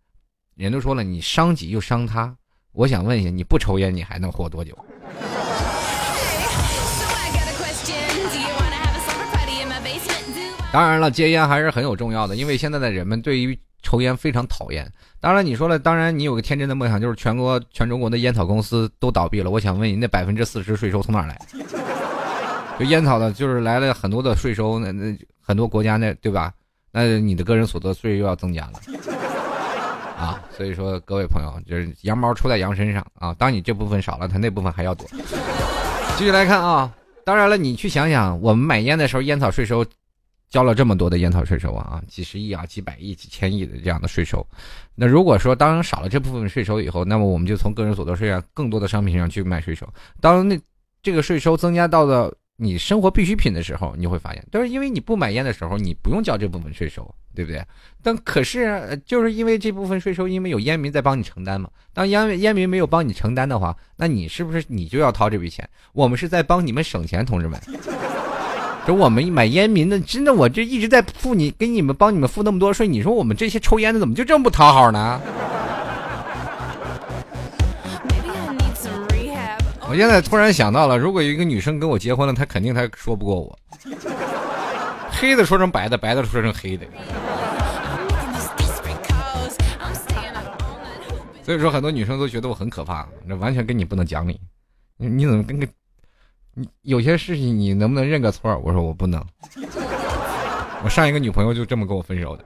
[0.55, 2.37] 人都说了，你伤己又伤他。
[2.73, 4.77] 我想问一下，你不抽烟，你还能活多久？
[10.71, 14.91] 当然了，戒烟还是很有重要的，因为现在的人们对于抽烟非常讨厌。
[15.21, 19.51] 当然，你说了，当然你有个天真的梦想，就是全国全中国的烟草公司都倒闭了。
[19.51, 21.39] 我想问你，那百分之四十税收从哪来？
[22.79, 26.53] 就烟草的，就是来了很多的税收，那那很多国家那对吧？
[26.91, 28.73] 那你的个人所得税又要增加了。
[30.19, 33.35] 啊，所以说各位朋友，就是羊毛出在羊身上啊。
[33.35, 35.07] 当你这部分少了，它那部分还要多。
[36.17, 36.93] 继续来看啊，
[37.25, 39.85] 当然了，你去想想，我们买烟的时候，烟草税收
[40.53, 44.47] 交了这么多的烟草税收啊，几十亿啊，几百亿、几千亿的这样的税收。
[44.95, 49.85] 那如果说当少了这部分税收以后，那么我们就从个人所得税上更多的商品上去卖税收。
[50.21, 50.57] 当那
[51.03, 52.33] 这个税收增加到了。
[52.57, 57.61] 你生活必需品的时候，你会发现，都是因为你不买烟的时候，你不用交这部分税收，对不对？
[58.03, 61.69] 但可是，就是因为这部分税收，因为有烟民在帮你承担嘛。
[61.93, 65.69] 当烟烟民没有帮你承担的话，那你是不是你就要掏这笔钱？
[65.93, 67.59] 我们是在帮你们省钱，同志们。
[68.87, 75.21] 就我们买烟民的，真的，我这一直在付你，给你们帮你们付那么多税，你说我们这些抽烟的怎么就这么不讨好呢？
[79.89, 83.59] 我现在突然想到了，如果有一个女生跟我结婚了，她肯定她说不过我。
[85.11, 86.87] 黑的说成白的，白的说成黑的。
[91.45, 94.41] 所以说，很多女生都觉得我很可怕，那完全跟你不能讲理。
[94.97, 95.67] 你怎么跟个？
[96.55, 98.57] 你有些事情你能不能认个错？
[98.65, 99.25] 我说我不能。
[100.85, 102.45] 我上一个女朋友就这么跟我分手的。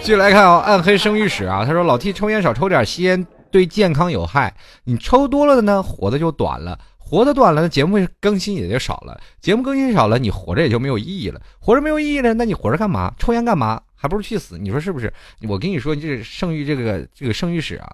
[0.00, 4.52] 继续来看啊，暗黑生育史啊，他说老 T 抽烟少抽点，吸烟对健康有害。
[4.84, 11.40] 你抽多了的呢，活的就短了，活的短了，节目更新也就少了，节目更新少了，你活着也就没有意义了。
[11.60, 13.14] 活着没有意义了，那你活着干嘛？
[13.16, 13.80] 抽烟干嘛？
[13.94, 14.58] 还不如去死。
[14.58, 15.12] 你说是不是？
[15.48, 17.88] 我跟你说，这生育这个这个生育史啊，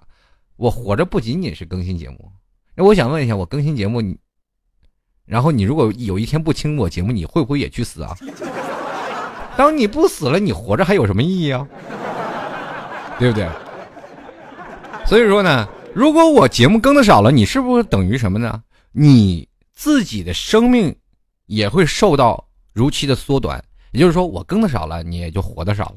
[0.57, 2.31] 我活着不仅仅是更新节目。
[2.79, 4.17] 那我想问一下，我更新节目，你，
[5.25, 8.15] 然后你如果有一天不听我节目，你会不会也去死啊？
[9.57, 11.67] 当你不死了，你活着还有什么意义啊？
[13.19, 13.49] 对不对？
[15.05, 18.63] 所以说呢，如果我节目更的少了，你是不是等于什么呢？
[18.93, 20.95] 你自己的生命
[21.47, 23.61] 也会受到如期的缩短。
[23.91, 25.95] 也就是说，我更的少了，你也就活的少了。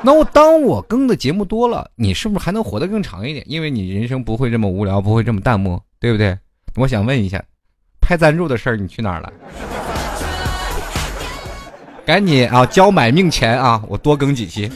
[0.00, 3.44] 那我当我更的节目多了，你是不是还能活得更长一点？
[3.48, 6.38] 因为你人生不会这么无聊，不会这么淡漠，对不对？
[6.76, 7.42] 我想问一下，
[8.00, 9.32] 拍赞助的事儿你去哪儿了？
[12.06, 13.82] 赶紧啊，交买命钱啊！
[13.88, 14.70] 我多更几期。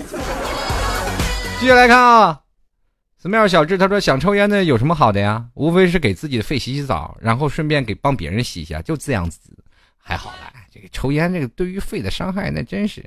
[1.61, 2.41] 继续来看啊，
[3.17, 5.47] 寺庙小智他说想抽烟的有什么好的呀？
[5.55, 9.39] 无非是给自己的肺洗洗澡，然后顺便给帮别人洗一下，就这样子，
[9.97, 10.53] 还好啦。
[10.71, 13.05] 这个抽烟这个对于肺的伤害那真是，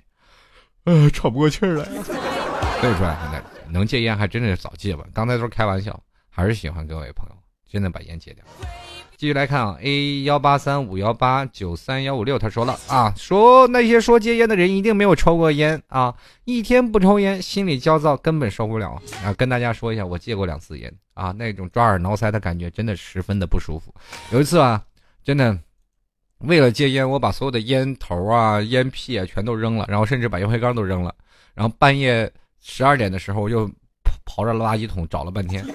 [0.86, 1.86] 呃，喘不过气儿来。
[1.86, 3.00] 所 以说
[3.32, 5.06] 那能戒烟还真的是早戒吧。
[5.14, 7.36] 刚才都是开玩笑，还是喜欢各位朋友
[7.70, 8.44] 真的把烟戒掉。
[9.18, 16.14] 继续来看啊，A 幺八三五幺八九三幺五六，他说了啊，说那些说戒烟的人一定没有抽过烟啊，
[16.44, 19.32] 一天不抽烟心里焦躁，根本受不了啊。
[19.34, 23.94] 跟大家说一下，我戒过两次烟啊，那种抓耳挠腮的感觉真的十分的不舒服。
[24.32, 24.84] 有一次啊，
[25.24, 25.58] 真的
[26.40, 31.14] 为了戒烟，我把所有的烟头啊、烟屁啊全都扔了，然后甚至把烟灰缸都扔了，
[31.54, 32.32] 然后半夜
[32.62, 33.70] 十二点的时候，我又
[34.26, 35.66] 跑着垃圾桶找了半天。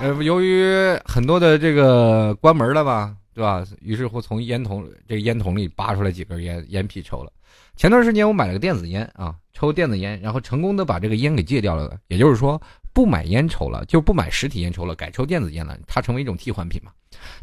[0.00, 0.66] 呃，由于
[1.04, 3.64] 很多的这个关门了吧，对吧？
[3.80, 7.32] 于是乎从烟筒这个烟筒里拔出来几根烟烟屁抽了。
[7.76, 11.96] 前段时间我买了个电子烟啊，抽电子烟，然后成功的把这个烟给戒掉了。
[12.08, 12.60] 也就是说，
[12.92, 15.78] 不买烟抽了，就不买实体烟抽了，改抽电子烟了。
[15.86, 16.90] 它成为一种替换品嘛。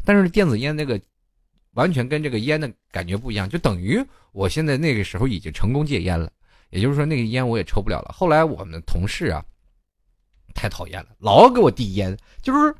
[0.04, 1.00] 但是电子烟那个
[1.74, 4.02] 完全跟这个烟的感觉不一样，就等于
[4.32, 6.30] 我现在那个时候已经成功戒烟了。
[6.70, 8.14] 也就是说，那个烟我也抽不了了。
[8.16, 9.44] 后来我们同事啊。
[10.52, 12.74] 太讨厌了，老给我递烟，就是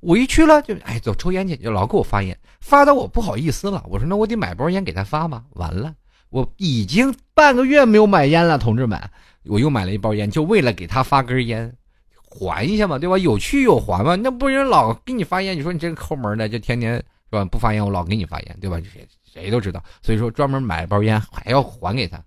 [0.00, 3.82] 我一去了就哎走抽烟去，就老给我发烟，发的我不好意思了。
[3.88, 5.42] 我说那我得买包烟给他发吧。
[5.52, 5.94] 完了，
[6.28, 9.00] 我已经半个月没有买烟了，同志们，
[9.46, 11.74] 我又买了一包烟，就为了给他发根烟，
[12.22, 13.16] 还一下嘛，对吧？
[13.16, 17.02] 有去有还嘛，那不人老给你发烟，你说你这个抠门的，就天天
[17.48, 18.76] 不发烟我老给你发烟，对吧？
[18.92, 22.22] 谁谁都知道，所以说专门买包烟还要还给他，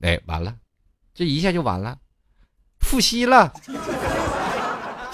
[0.00, 0.52] 哎，完了，
[1.14, 1.96] 这一下就完了。
[2.80, 3.50] 复吸了，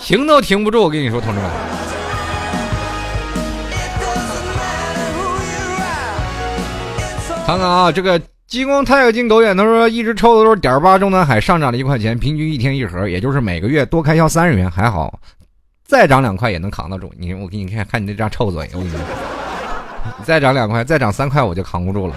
[0.01, 0.83] 停都停不住。
[0.83, 1.51] 我跟你说，同志们，
[7.47, 15.21] 看看啊，这个激光太阳镜狗眼，他说一直抽的都是点八中南海，上涨了一块钱，平均一天一盒，也就是每个月多开销三十元，还好，
[15.91, 17.13] 再涨两块也能扛得住。
[17.19, 19.01] 你我给你看看你这张臭嘴，我跟你说，
[20.23, 22.15] 再涨两块，再涨三块我就扛不住了。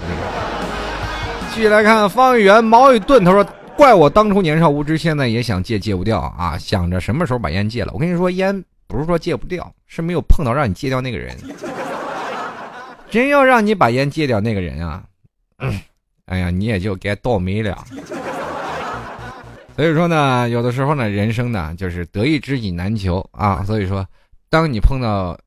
[1.56, 3.44] 继续来看方圆毛与盾，他说。
[3.76, 6.56] 怪我当初年少无知，现在也想戒戒不掉啊！
[6.60, 7.92] 想着什么时候把烟戒了。
[7.92, 11.36] 我跟你说，烟不是说戒不掉，是没有碰到让你戒掉那个人。
[13.10, 15.02] 真要让你把烟戒掉，那个人啊，
[16.28, 17.76] 哎呀，你也就该倒霉了。
[19.76, 23.64] 所以说呢，有的时候呢，人生呢就是得一知己难求啊。
[23.64, 24.06] 所以说，
[24.50, 25.38] 当你碰到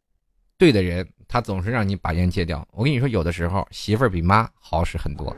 [0.58, 2.66] 对的人，他总是让你把烟戒掉。
[2.72, 5.34] 我跟你说，有的时候媳妇儿比妈好使很多。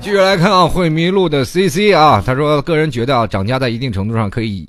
[0.00, 4.68] 继续来看啊，会迷路的 C C 啊，他说个人觉得啊，涨价在一定程度上可以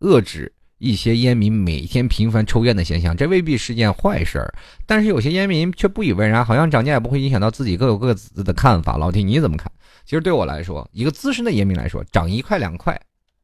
[0.00, 4.52] 遏制一些烟民每天频繁抽烟的现象，这未必是件坏事儿。
[4.86, 8.96] 但是有些烟民却不以为然，好像涨价也不会影响到自己各有各自的看法。
[8.96, 9.70] 老弟你怎么看？
[10.04, 12.98] 其实对我来说，一个资深的烟民来说，涨一块两块，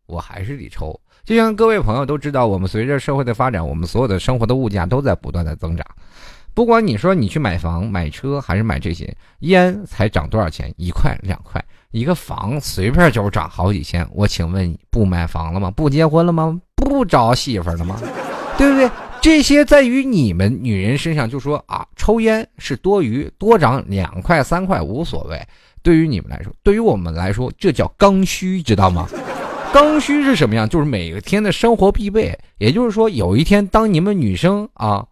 [0.07, 0.99] 我还是得抽。
[1.25, 5.85] 就像各位朋友都知道，我们随着社会的发展，我们所有的生活的物价都在不断的增长。
[6.55, 10.73] 不管你说你去买房、买车，还是买这些烟，才涨多少钱？
[10.77, 11.63] 一块两块，
[11.95, 14.05] 一个房随便就涨好几千。
[14.13, 15.71] 我请问你不买房了吗？
[15.71, 16.61] 不结婚了吗？
[16.75, 17.97] 不找媳妇了吗？
[18.59, 18.91] 对不对？
[19.23, 25.41] 这些在于你们女人身上，就说啊，抽烟是多余，多涨两块三块无所谓。
[25.83, 29.09] 对于你们来说，对于我们来说，这叫刚需，知道吗？
[29.73, 30.69] 刚需是什么样？
[30.69, 32.37] 就是每个天的生活必备。
[32.59, 35.07] 也就是说，有一天当你们女生啊。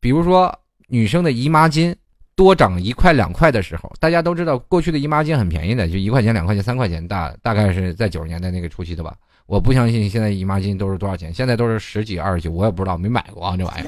[0.00, 0.52] 比如说，
[0.88, 1.94] 女生的姨妈巾
[2.36, 9.14] 多涨一块两块的时候，大家都知道，过去的姨妈巾很便宜的，就一块钱、两块钱、三块钱，大大概是在九十年代那个初期的吧。
[9.46, 13.86] 我不相信现在姨妈巾都是多少钱，现在都是十几二十几，我也不知道，没买过啊这玩意儿。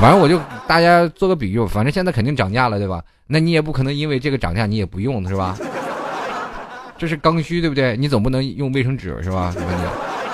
[0.00, 3.02] 反正我就大家做个比喻，反正现在肯定涨价了，对吧？
[3.28, 5.56] 那你也不可能因为这个涨价你也不用，是吧？
[6.98, 7.96] 这是刚需，对不对？
[7.96, 9.54] 你总不能用卫生纸是吧？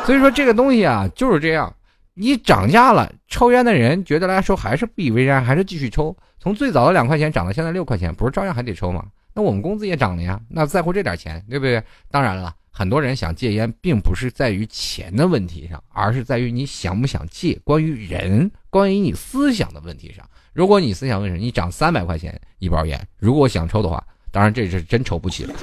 [0.07, 1.71] 所以说这个东西啊就是这样，
[2.15, 6.17] 你涨价了，抽烟的人觉得来说还是不以为然，还是继续抽。
[6.39, 9.05] 从最早的两块钱涨到现在六块钱，不是照样还得抽吗？
[9.35, 11.83] 那我们工资也涨了呀，那在乎这点钱，对不对？
[12.11, 12.55] 当然了。
[12.77, 17.57] 很多人想戒烟，并不是在于钱的问题上，而是在于你想不想戒。
[17.63, 20.29] 关于人，关于你思想的问题上。
[20.53, 25.55] 如果你思想问题，你涨三百块钱一包烟，如果想抽的话，当然这是真抽不起了。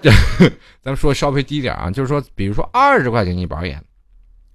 [0.80, 3.78] 咱们说稍微低点啊，就是说，比如说二十块钱一包烟，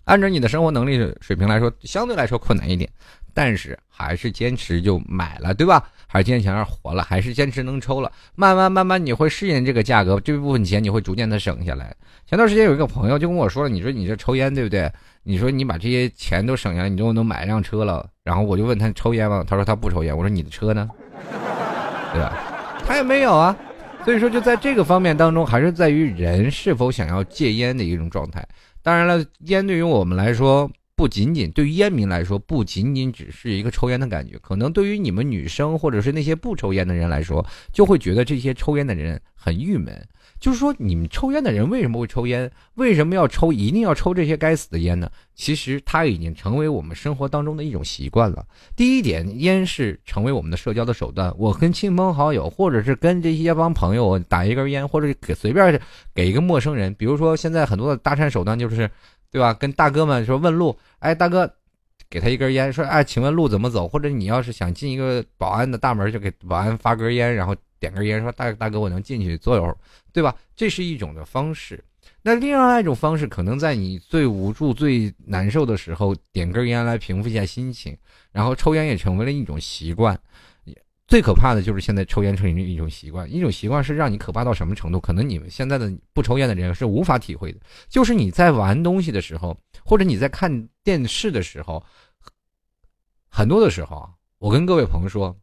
[0.05, 2.89] 按照你的生活能力水平来说，相对来说困难一点。
[3.35, 5.83] 但是还是坚持就买了，对吧？
[6.05, 8.11] 还是坚持活了，还是坚持能抽了。
[8.35, 11.95] 慢慢慢慢，你会适应这个价格，这部分钱你会逐渐的省下来。
[12.27, 14.91] 前段时间有一个朋友就跟我说了，你说你这抽烟对不对？
[15.23, 18.07] 你说你把这些钱都省下来，你就能买一辆车了。
[18.23, 19.43] 然后我就问他抽烟吗？
[19.47, 20.15] 他说他不抽烟。
[20.15, 20.87] 我说你的车呢？
[22.13, 22.33] 对吧？
[22.85, 23.55] 他也没有啊。
[24.05, 28.45] 所以说就在这个方面当中，还是在于人是否想要戒烟的一种状态。
[28.83, 30.69] 当然了，烟对于我们来说。
[30.95, 40.07] 不仅仅对于烟民来说，不仅仅只是一个抽烟的感觉，可能对于你们女生或者是那些不抽烟的人来说，就会觉得这些抽烟的人很郁闷。
[40.43, 42.51] 就是说，你们抽烟的人为什么会抽烟？
[42.73, 43.53] 为什么要抽？
[43.53, 45.09] 一定要抽这些该死的烟呢？
[45.33, 48.45] 其实它已经成为我们生活当中的一种习惯了。
[48.75, 51.33] 第一点，烟是成为我们的社交的手段。
[51.37, 55.79] 我跟亲朋好友，或者是跟这些帮朋友打一根烟，或者给随便
[56.13, 58.89] 给一个陌生人，比如说现在很多的搭讪手段就是。
[59.33, 59.51] 对吧？
[59.51, 61.51] 跟大哥们说问路，哎，大哥，
[62.07, 63.87] 给他一根烟，说，哎，请问路怎么走？
[63.87, 69.75] 或者你要是想进一个保安的大门，就给保安发根烟，然后点根烟，说大大哥，我能进去坐一会儿，
[70.13, 70.33] 对吧？
[70.55, 71.83] 这是一种的方式。
[72.21, 77.97] 那另外一种方式，可能在你最无助、最难受的时候，点根烟来平复一下心情，
[78.31, 80.17] 然后抽烟也成为了一种习惯。
[81.07, 84.99] 最可怕的就是现在抽烟成为一种习惯，一种习惯是让你可怕到什么程度？
[85.01, 87.59] 可能你们现在的不抽烟的人是无法体会的。
[87.89, 91.83] 就是你在玩东西的时候，或者你在看电视的时候，
[93.27, 94.09] 很多的时候啊，
[94.39, 95.35] 我跟各位朋友说，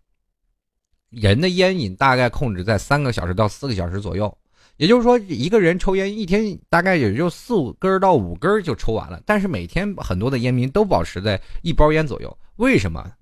[1.10, 4.34] 人的烟瘾大概控制在三个小时到四个小时左右。
[4.76, 9.20] 也就是说，一个人抽烟一天大概也就四五根到五根就抽完了。
[9.26, 13.12] 但是每天很多的烟民都保持在一包烟左右，为什么？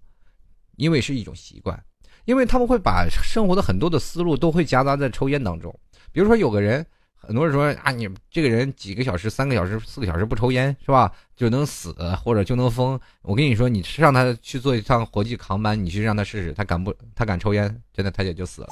[0.76, 1.82] 因为是一种习惯。
[2.26, 5.74] 因为他们会把生活的很多的思路都会夹杂在抽烟当中，
[6.12, 6.86] 比如说有个人，
[7.28, 11.92] 很多人说啊，你这个人几个小时、三个小时、四个小时不抽烟是吧，就能死
[12.24, 12.98] 或者就能疯。
[13.20, 16.90] 我跟你说，你让他去做一趟国际航班，你去让他试试，他敢不？
[17.14, 18.68] 他敢抽烟，真的他也就死了，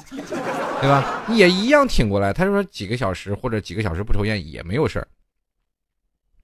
[0.81, 1.23] 对吧？
[1.29, 2.33] 也一样挺过来。
[2.33, 5.07] 他说几个小时或者几个小时不抽烟也没有事儿，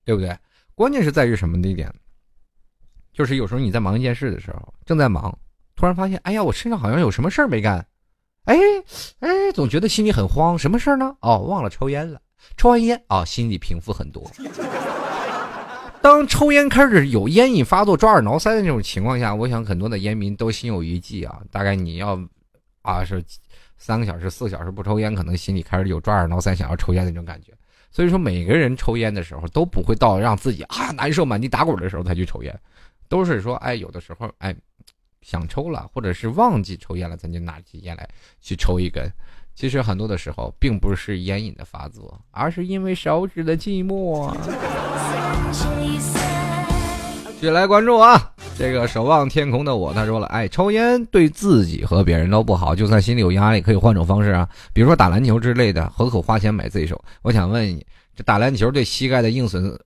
[0.06, 0.38] 对不对？
[0.76, 1.92] 关键是在于什么的一点，
[3.12, 5.36] 就是有时候你在忙一件事的时候，正在忙。
[5.76, 7.84] 突然发现，哎呀，我身上好像有什么事儿没干，
[8.46, 8.58] 哎
[9.20, 10.58] 哎，总觉得心里很慌。
[10.58, 11.16] 什么事儿呢？
[11.22, 12.20] 哦，忘了抽烟了。
[12.58, 14.30] 抽完烟啊，心里平复很多。
[16.02, 21.42] 当抽烟开始有烟瘾发作、抓耳挠腮的那种情况下，我想很多的烟民都心有余悸啊。
[21.50, 22.20] 大概你要
[22.82, 23.24] 啊是
[23.78, 27.54] 三个小时、四个小时不抽烟，可能心里开始有抓耳挠腮、想要抽烟的那种感觉。
[27.92, 32.60] 所以说，每个人抽烟的时候都不会到让自己啊难受、满地打滚的时候才去抽烟，
[33.08, 34.54] 都是说，哎，有的时候，哎。
[35.24, 38.08] 想抽了，或者是忘记抽烟了，咱就拿起烟来
[38.42, 39.12] 去抽一根。
[39.56, 44.36] 其实很多的时候，并不是烟瘾的发作，而是因为手指的寂寞。
[47.36, 48.34] 继续来关注啊！
[48.58, 57.00] 这个守望天空的我，他说了，哎，抽烟对自己和别人都不好，就算心里有压力，可以换种方式啊，比如说打篮球之类的，何苦花钱买罪受？
[57.22, 59.78] 我想问你，这打篮球对膝盖的硬损，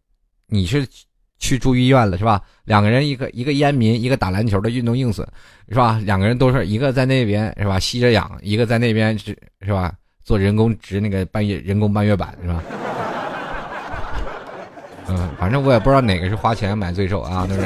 [0.48, 0.88] 你是？
[1.40, 2.42] 去住医院了是吧？
[2.66, 5.26] 两个人，一个一个烟民，一个打篮球的运动硬损，
[5.70, 6.00] 是吧？
[6.04, 12.64] 两个人都是一个在那边是吧吸着氧，一个在那边是是吧做人工植那个半月人工半月板是吧？
[15.10, 17.62] 嗯，反正我也不知道哪个是花钱买罪受啊，都是。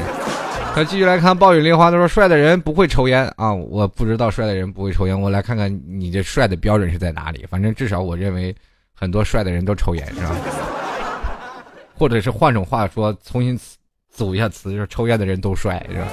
[0.74, 7.46] 他继续来看暴雨梨花，他说帅的人不会抽烟啊，我不知道帅的人不会抽烟，我来看看你这帅的标准是在哪里？
[7.50, 8.56] 反正至少我认为
[8.94, 10.36] 很多帅的人都抽烟是吧？
[12.02, 13.56] 或者是换种话说，重新
[14.12, 16.08] 组一下词，就是抽烟的人都帅，是吧？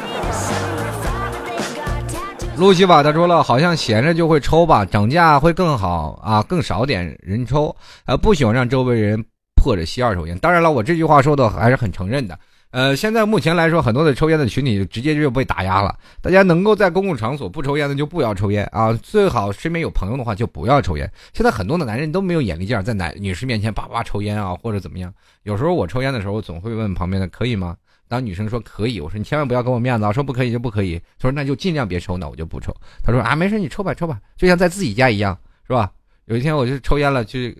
[2.58, 7.74] 路西法他说了，好像闲着就会抽吧，涨价会更好啊，更少点人抽，
[8.04, 9.24] 啊，不喜欢让周围人
[9.56, 10.38] 破着吸二手烟。
[10.40, 12.38] 当然了，我这句话说的还是很承认的，
[12.70, 15.98] 呃，现在目前来说，很多的抽烟的群体直接就被打压了。
[16.20, 21.10] 大家能够在公共场所不抽烟的就不要抽烟啊，最好身边有朋友的话就不要抽烟。
[21.32, 25.12] 现在很多的男人都没有眼力劲儿，在男女士面前叭叭抽烟啊，或者怎么样。
[25.44, 27.74] 有时候我抽烟的时候，总会问旁边的可以吗？
[28.06, 30.98] 当女生说可以，我说你千万不要给我面子，我说不可以就不可以。
[31.18, 32.74] 他说那就尽量别抽，那我就不抽。
[33.02, 35.90] 他说啊，没事，你抽吧抽吧，就像在自己家一样，是吧？
[36.26, 37.56] 有一天我就抽烟了，去，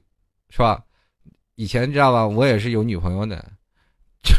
[0.51, 0.79] 是吧？
[1.55, 3.45] 以前知道吧，我也是有女朋友的，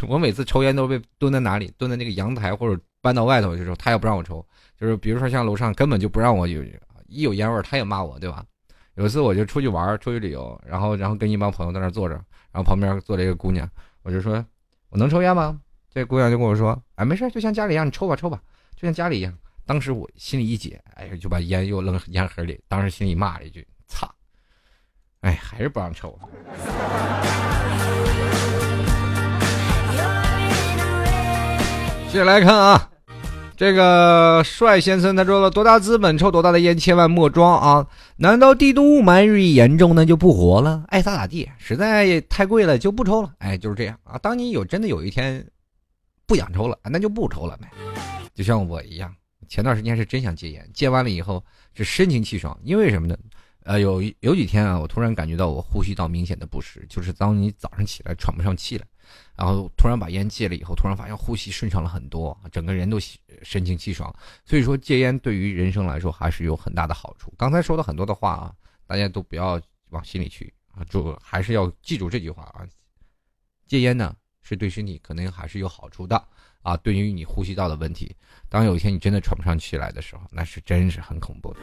[0.07, 4.45] 我每次抽烟都被蹲在哪里，蹲在那个阳台或者搬到外头的时候，他也不让我抽。
[4.79, 6.63] 就是比如说像楼上根本就不让我有，
[7.07, 8.43] 一有烟味他也骂我，对吧？
[8.95, 12.15] 有一次我就出去玩，出去旅游，然后然后跟一帮朋友在那坐着，
[12.51, 13.69] 然后旁边坐着一个姑娘，
[14.03, 14.45] 我就说
[14.89, 15.59] 我能抽烟吗？
[15.91, 18.41] 这姑娘就跟我说：“哎，没事，就像家里一样，你抽吧，抽吧，
[18.75, 19.33] 就像家里一样。”
[19.65, 22.59] 当时我心里一解，哎呀，就把烟又扔烟盒里。
[22.67, 24.09] 当时心里骂了一句：“操！”
[25.21, 26.17] 哎，还是不让抽。
[32.11, 32.89] 接下来看啊，
[33.55, 37.87] 这个帅先生他说了：“多大资本抽多大的烟，千万莫装啊！
[38.17, 40.83] 难道帝都雾霾日益严重，那就不活了？
[40.87, 43.33] 爱咋咋地，实在太贵了就不抽了。
[43.37, 44.17] 哎，就是这样啊。
[44.17, 45.45] 当你有真的有一天。”
[46.29, 47.67] 不想抽了，那就不抽了呗。
[48.35, 49.11] 就像我一样，
[49.47, 51.43] 前段时间是真想戒烟，戒完了以后
[51.73, 52.55] 是神清气爽。
[52.63, 53.17] 因为什么呢？
[53.63, 58.85] 呃，有有几天啊，我突然感觉到我呼吸道明显的不适，就是当你早上起来喘不上气来，
[59.35, 62.97] 然后突然把烟戒了以后，突然发现呼吸顺畅了很多，整个人都
[63.43, 64.13] 神清气爽。
[64.45, 67.33] 所以说，戒烟对于人生来说还是有很大的好处。
[67.37, 68.53] 刚才说的很多的话啊，
[68.87, 72.67] 大家都不要往心里去啊，就还是要记住这句话啊，
[73.67, 74.15] 戒烟呢。
[74.41, 76.15] 是对身体可能还是有好处的
[76.63, 76.75] 啊！
[76.77, 78.15] 对于你呼吸道的问题，
[78.47, 81.59] 当有一天你真的喘不上气来的时候，那是真是很恐怖的。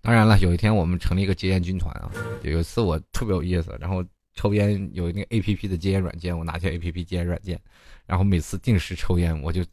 [0.00, 2.10] 当然了，有一天我们成立一个戒烟军团啊！
[2.42, 4.02] 有一次我特别有意思，然后
[4.34, 7.60] 抽烟有那个 A P P 的戒烟软件，我拿起 A P P 戒烟软件，
[8.06, 9.64] 然后每次定时抽烟，我就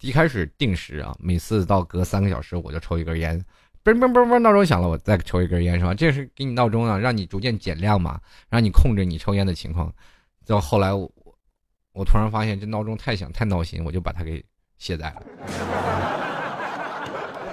[0.00, 3.38] 一开始定时啊，每次到隔三个小时我就抽一根烟，
[3.84, 5.94] 嘣嘣嘣嘣，闹钟响了，我再抽一根烟，是吧？
[5.94, 9.92] 这是给你闹钟啊，让你逐渐减量嘛，让你控制你抽烟的情况。
[10.46, 11.10] 到后来，我
[11.92, 14.44] 我突然发现这闹钟太响太闹心，我就把它给
[14.78, 15.22] 卸载了。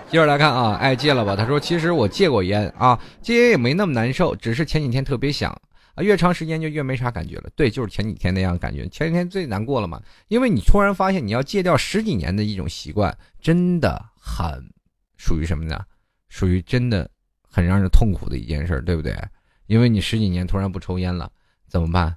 [0.09, 1.35] 接着来看啊，爱戒了吧？
[1.35, 5.55] 他说：“其实我戒过烟啊，戒烟也没那么难受，只是前几天特别想
[6.01, 7.49] 越长时间就越没啥感觉了。
[7.55, 14.63] 对，就是前几天那样感觉，前几天最难过了嘛，因为你突然发现你要戒掉十几年的一种习惯，真的很
[15.17, 15.83] 属于什么呢？
[16.27, 17.09] 属于真的
[17.41, 19.17] 很让人痛苦的一件事，对不对？
[19.67, 21.31] 因为你十几年突然不抽烟了，
[21.67, 22.15] 怎么办？”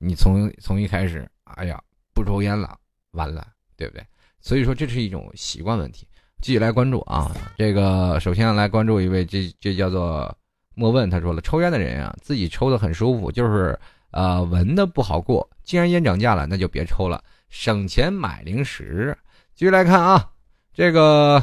[0.00, 1.82] 你从从一开始，哎呀，
[2.14, 2.78] 不抽烟了，
[3.10, 3.44] 完了，
[3.76, 4.06] 对不对？
[4.40, 6.06] 所以说这是一种习惯问题。
[6.40, 10.32] 继续来关注啊，这个首先来关注一位，这这叫做
[10.78, 13.76] 莫问，他说了，抽烟的人啊，自己抽的很舒服，就是
[14.12, 15.48] 呃闻的不好过。
[15.64, 17.20] 既然烟涨价了，那就别抽了，
[17.50, 19.16] 省钱买零食。
[19.56, 20.24] 继续来看啊，
[20.72, 21.42] 这个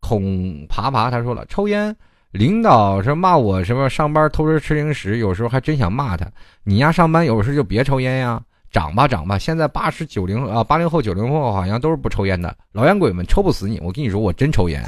[0.00, 1.94] 孔爬爬他说了，抽烟。
[2.32, 6.26] 领导是骂我什么上班偷着吃零食，有时候还真想骂他。
[6.64, 9.38] 你丫上班有事就别抽烟呀，长吧长吧。
[9.38, 13.78] 现在八十九零啊八零后九零后好像都是不抽烟的，老烟鬼们抽不死你。
[13.80, 14.82] 我跟你说，我真抽烟。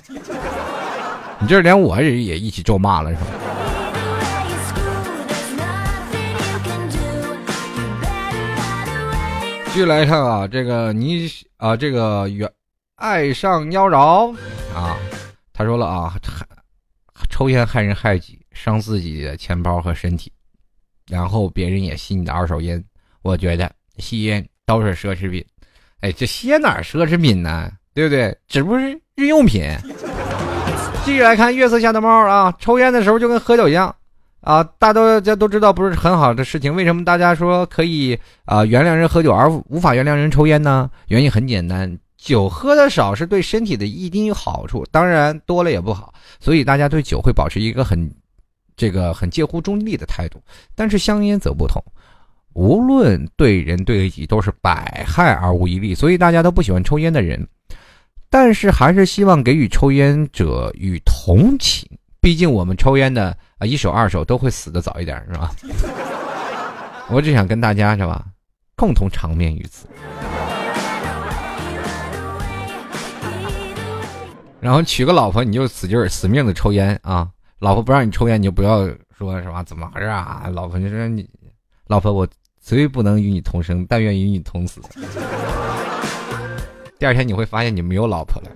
[1.40, 3.26] 你这连我也也一起咒骂了是吧？
[9.66, 12.50] 继续来看啊，这个你啊这个原
[12.96, 14.34] 爱上妖娆
[14.74, 14.96] 啊，
[15.52, 16.14] 他说了啊。
[17.30, 20.32] 抽烟害人害己，伤自己的钱包和身体，
[21.08, 22.82] 然后别人也吸你的二手烟。
[23.22, 25.44] 我觉得吸烟都是奢侈品。
[26.00, 27.70] 哎，这吸烟哪奢侈品呢？
[27.94, 28.36] 对不对？
[28.48, 29.62] 只不过是日用品。
[31.08, 33.92] 继续来看月色下的猫啊，抽烟的时候就跟喝酒一样
[34.42, 34.92] 啊，大
[35.22, 36.76] 家都知道不是很好的事情。
[36.76, 40.90] 为什么大家说可以啊原谅人喝酒而无法原谅人抽烟呢？
[41.06, 41.98] 原因很简单。
[42.18, 48.12] 酒喝的少是对身体的一定有好处，当然多了也不好，所以大家对酒会保持一个很，
[48.76, 50.38] 这个很介乎中立的态度。
[50.74, 51.82] 但是香烟则不同，
[52.52, 57.48] 无论对人对己都是百害而无一利，所以大家都不喜欢抽烟的人，
[58.30, 61.88] 但是还是希望给予抽烟者与同情，
[62.20, 65.50] 毕竟我们抽烟的啊一手二手都会死的早一点，是吧？
[67.10, 68.24] 我只想跟大家是吧，
[68.76, 69.88] 共同长眠于此。
[74.60, 77.28] 然后娶个老婆，你就死劲儿死命的抽烟啊！
[77.60, 80.50] 老婆不让你抽烟，你就不要说什么怎么回事啊？
[80.52, 81.26] 老婆就说你，
[81.86, 82.28] 老婆我
[82.60, 84.82] 虽不能与你同生，但愿与你同死。
[86.98, 88.48] 第二天你会发现你没有老婆了。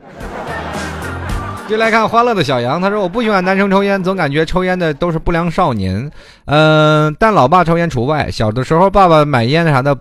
[1.68, 6.10] 就来看欢乐的小杨，他说我不喜欢男生抽烟，总感觉抽烟的都是不良少年。
[6.46, 8.30] 嗯，但老爸抽烟除外。
[8.30, 9.96] 小的时候爸爸买烟啥的。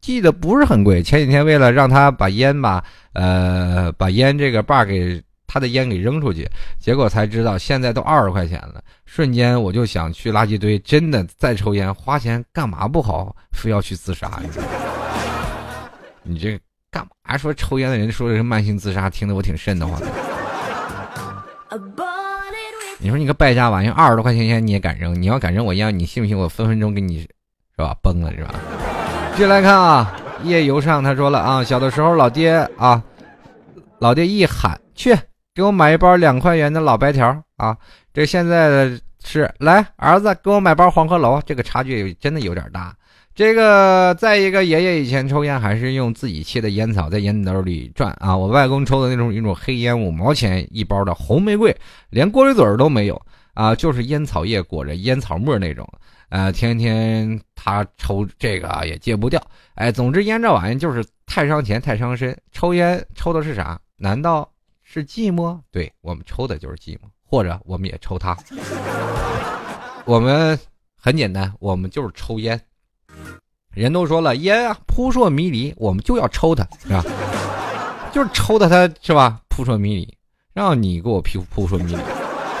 [0.00, 1.02] 记得不是很贵。
[1.02, 6.46] 前几天为了让他把烟吧，呃，把烟这个把给他的烟给扔出去，
[6.78, 8.82] 结果才知道现在都二十块钱了。
[9.06, 14.30] 瞬间我就想去垃圾堆，真的再抽烟花钱干嘛不好，非要去自杀？
[16.22, 16.60] 你这
[16.94, 20.00] 干嘛说抽烟的人说的是慢性自杀，听得我挺瘆得慌。
[22.98, 25.20] 你说你个败家玩意，二十多块钱烟你也敢扔？
[25.20, 27.28] 你要敢扔我烟，你信不信我分分钟给你，是
[27.78, 27.96] 吧？
[28.00, 28.54] 崩了是吧？
[29.32, 33.02] 继续来看啊，夜游上他说了啊，小的时候老爹啊，
[33.98, 35.12] 老爹一喊去
[35.52, 37.76] 给我买一包两块钱的老白条啊，
[38.12, 42.94] 这现在的是来儿子给我买包黄鹤楼，这个差距真的有点大。
[43.34, 48.36] 这个再一个，爷爷以前抽烟还是用自己切的烟草在烟斗里转啊。
[48.36, 51.76] 我外公抽的那种一种黑烟，五毛钱一包的红玫瑰，
[52.10, 53.20] 连过滤嘴都没有
[53.54, 55.84] 啊，就是烟草叶裹着烟草沫那种。
[56.28, 59.42] 呃，天天他抽这个也戒不掉。
[59.74, 62.36] 哎，总之烟这玩意就是太伤钱太伤身。
[62.52, 63.76] 抽烟抽的是啥？
[63.96, 64.48] 难道
[64.84, 65.58] 是寂寞？
[65.72, 68.36] 对我们抽的就是寂寞，或者我们也抽它。
[70.06, 70.56] 我们
[70.96, 72.60] 很简单，我们就是抽烟。
[73.74, 77.04] 人都说了，烟啊扑朔迷离，我们就要抽它，是吧？
[78.12, 79.38] 就是抽的它，是吧？
[79.48, 80.14] 扑朔迷离，
[80.52, 81.98] 让你给我扑扑朔迷离。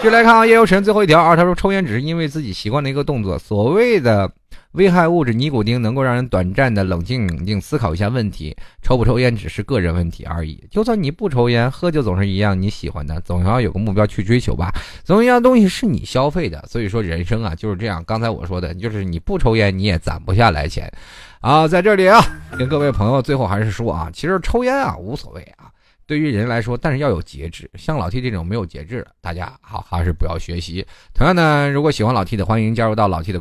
[0.02, 4.30] 就来看啊，叶游神最后一条啊，他说抽烟只是因为自己习惯的一个动作，所谓的。
[4.74, 10.60] 危害物质尼古丁能够让人短暂的冷静冷静思考一下问题，抽不抽烟只是个人问题而已。
[10.68, 14.72] 就算你不抽烟，喝酒总是一样，你喜欢的，总要有个目标去追求吧。
[15.04, 18.02] 总有一样东西是你消费的，所以说人生啊就是这样。
[18.04, 20.92] 刚才我说的就是你不抽烟你也攒不下来钱，
[21.40, 22.20] 啊，在这里啊
[22.58, 25.70] 跟各位朋友最后还是说啊，其实抽烟啊无所谓啊，
[26.04, 27.70] 对于人来说，但是要有节制。
[27.74, 30.84] 像老 T 这种没有节制的，大家好还是不要学习。
[31.14, 33.40] 同样呢，如果喜欢老 T 的，欢迎加入到老 T 的。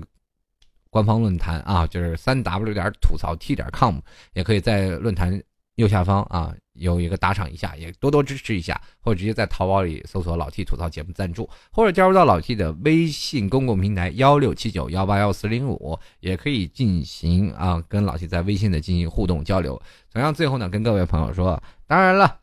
[0.94, 3.98] 官方论坛啊，就是三 w 点吐槽 t 点 com，
[4.34, 5.42] 也可以在论坛
[5.74, 19.82] 右下方啊有一个打赏一下，也多多支持一下，或者直接在淘宝里搜索老 T 吐槽节目赞助，或者加入到老 T 的微信公共平台幺六七九幺八幺四零五，也可以进行啊跟老 T 在微信的进行互动交流。
[20.12, 22.38] 同样，最后呢，跟各位朋友说，当然了，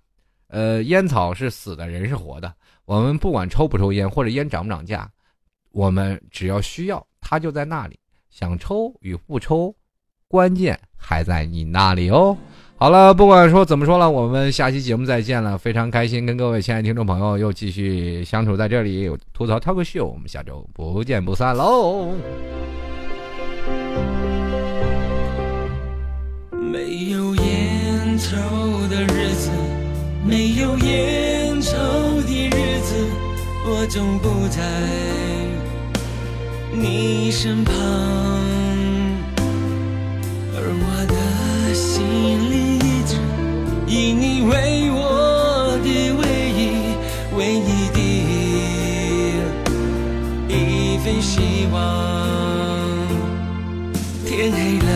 [0.49, 2.53] 呃，烟草是死的，人是活的，
[2.85, 5.09] 我们不管抽不抽烟，或者烟涨不涨价，
[5.71, 8.00] 我们只要需要，它就在那里。
[8.31, 9.75] 想抽与不抽，
[10.29, 12.37] 关键还在你那里哦。
[12.77, 15.59] 好了，不管说怎么说了，我们下期节目再见了。
[15.59, 22.15] 非常开心跟各位亲爱的听众朋友又继续相处在这里，吐槽 talk show，我们下周不见不散喽。
[26.73, 28.37] 没有烟抽
[28.89, 29.51] 的日子，
[30.25, 31.77] 没有烟抽
[32.23, 32.95] 的日子，
[33.67, 35.50] 我总不在。
[36.73, 37.75] 你身旁，
[40.55, 41.15] 而我的
[41.75, 42.03] 心
[42.51, 43.17] 里一直
[43.87, 44.99] 以你为我
[45.83, 46.23] 的唯
[46.57, 46.61] 一、
[47.37, 47.99] 唯一的
[50.49, 50.55] 一
[50.99, 51.77] 份希望。
[54.25, 54.90] 天黑了，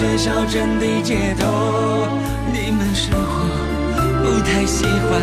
[0.00, 2.08] 个灰色小镇的街头，
[2.52, 3.18] 你们是否
[4.24, 5.20] 不太喜欢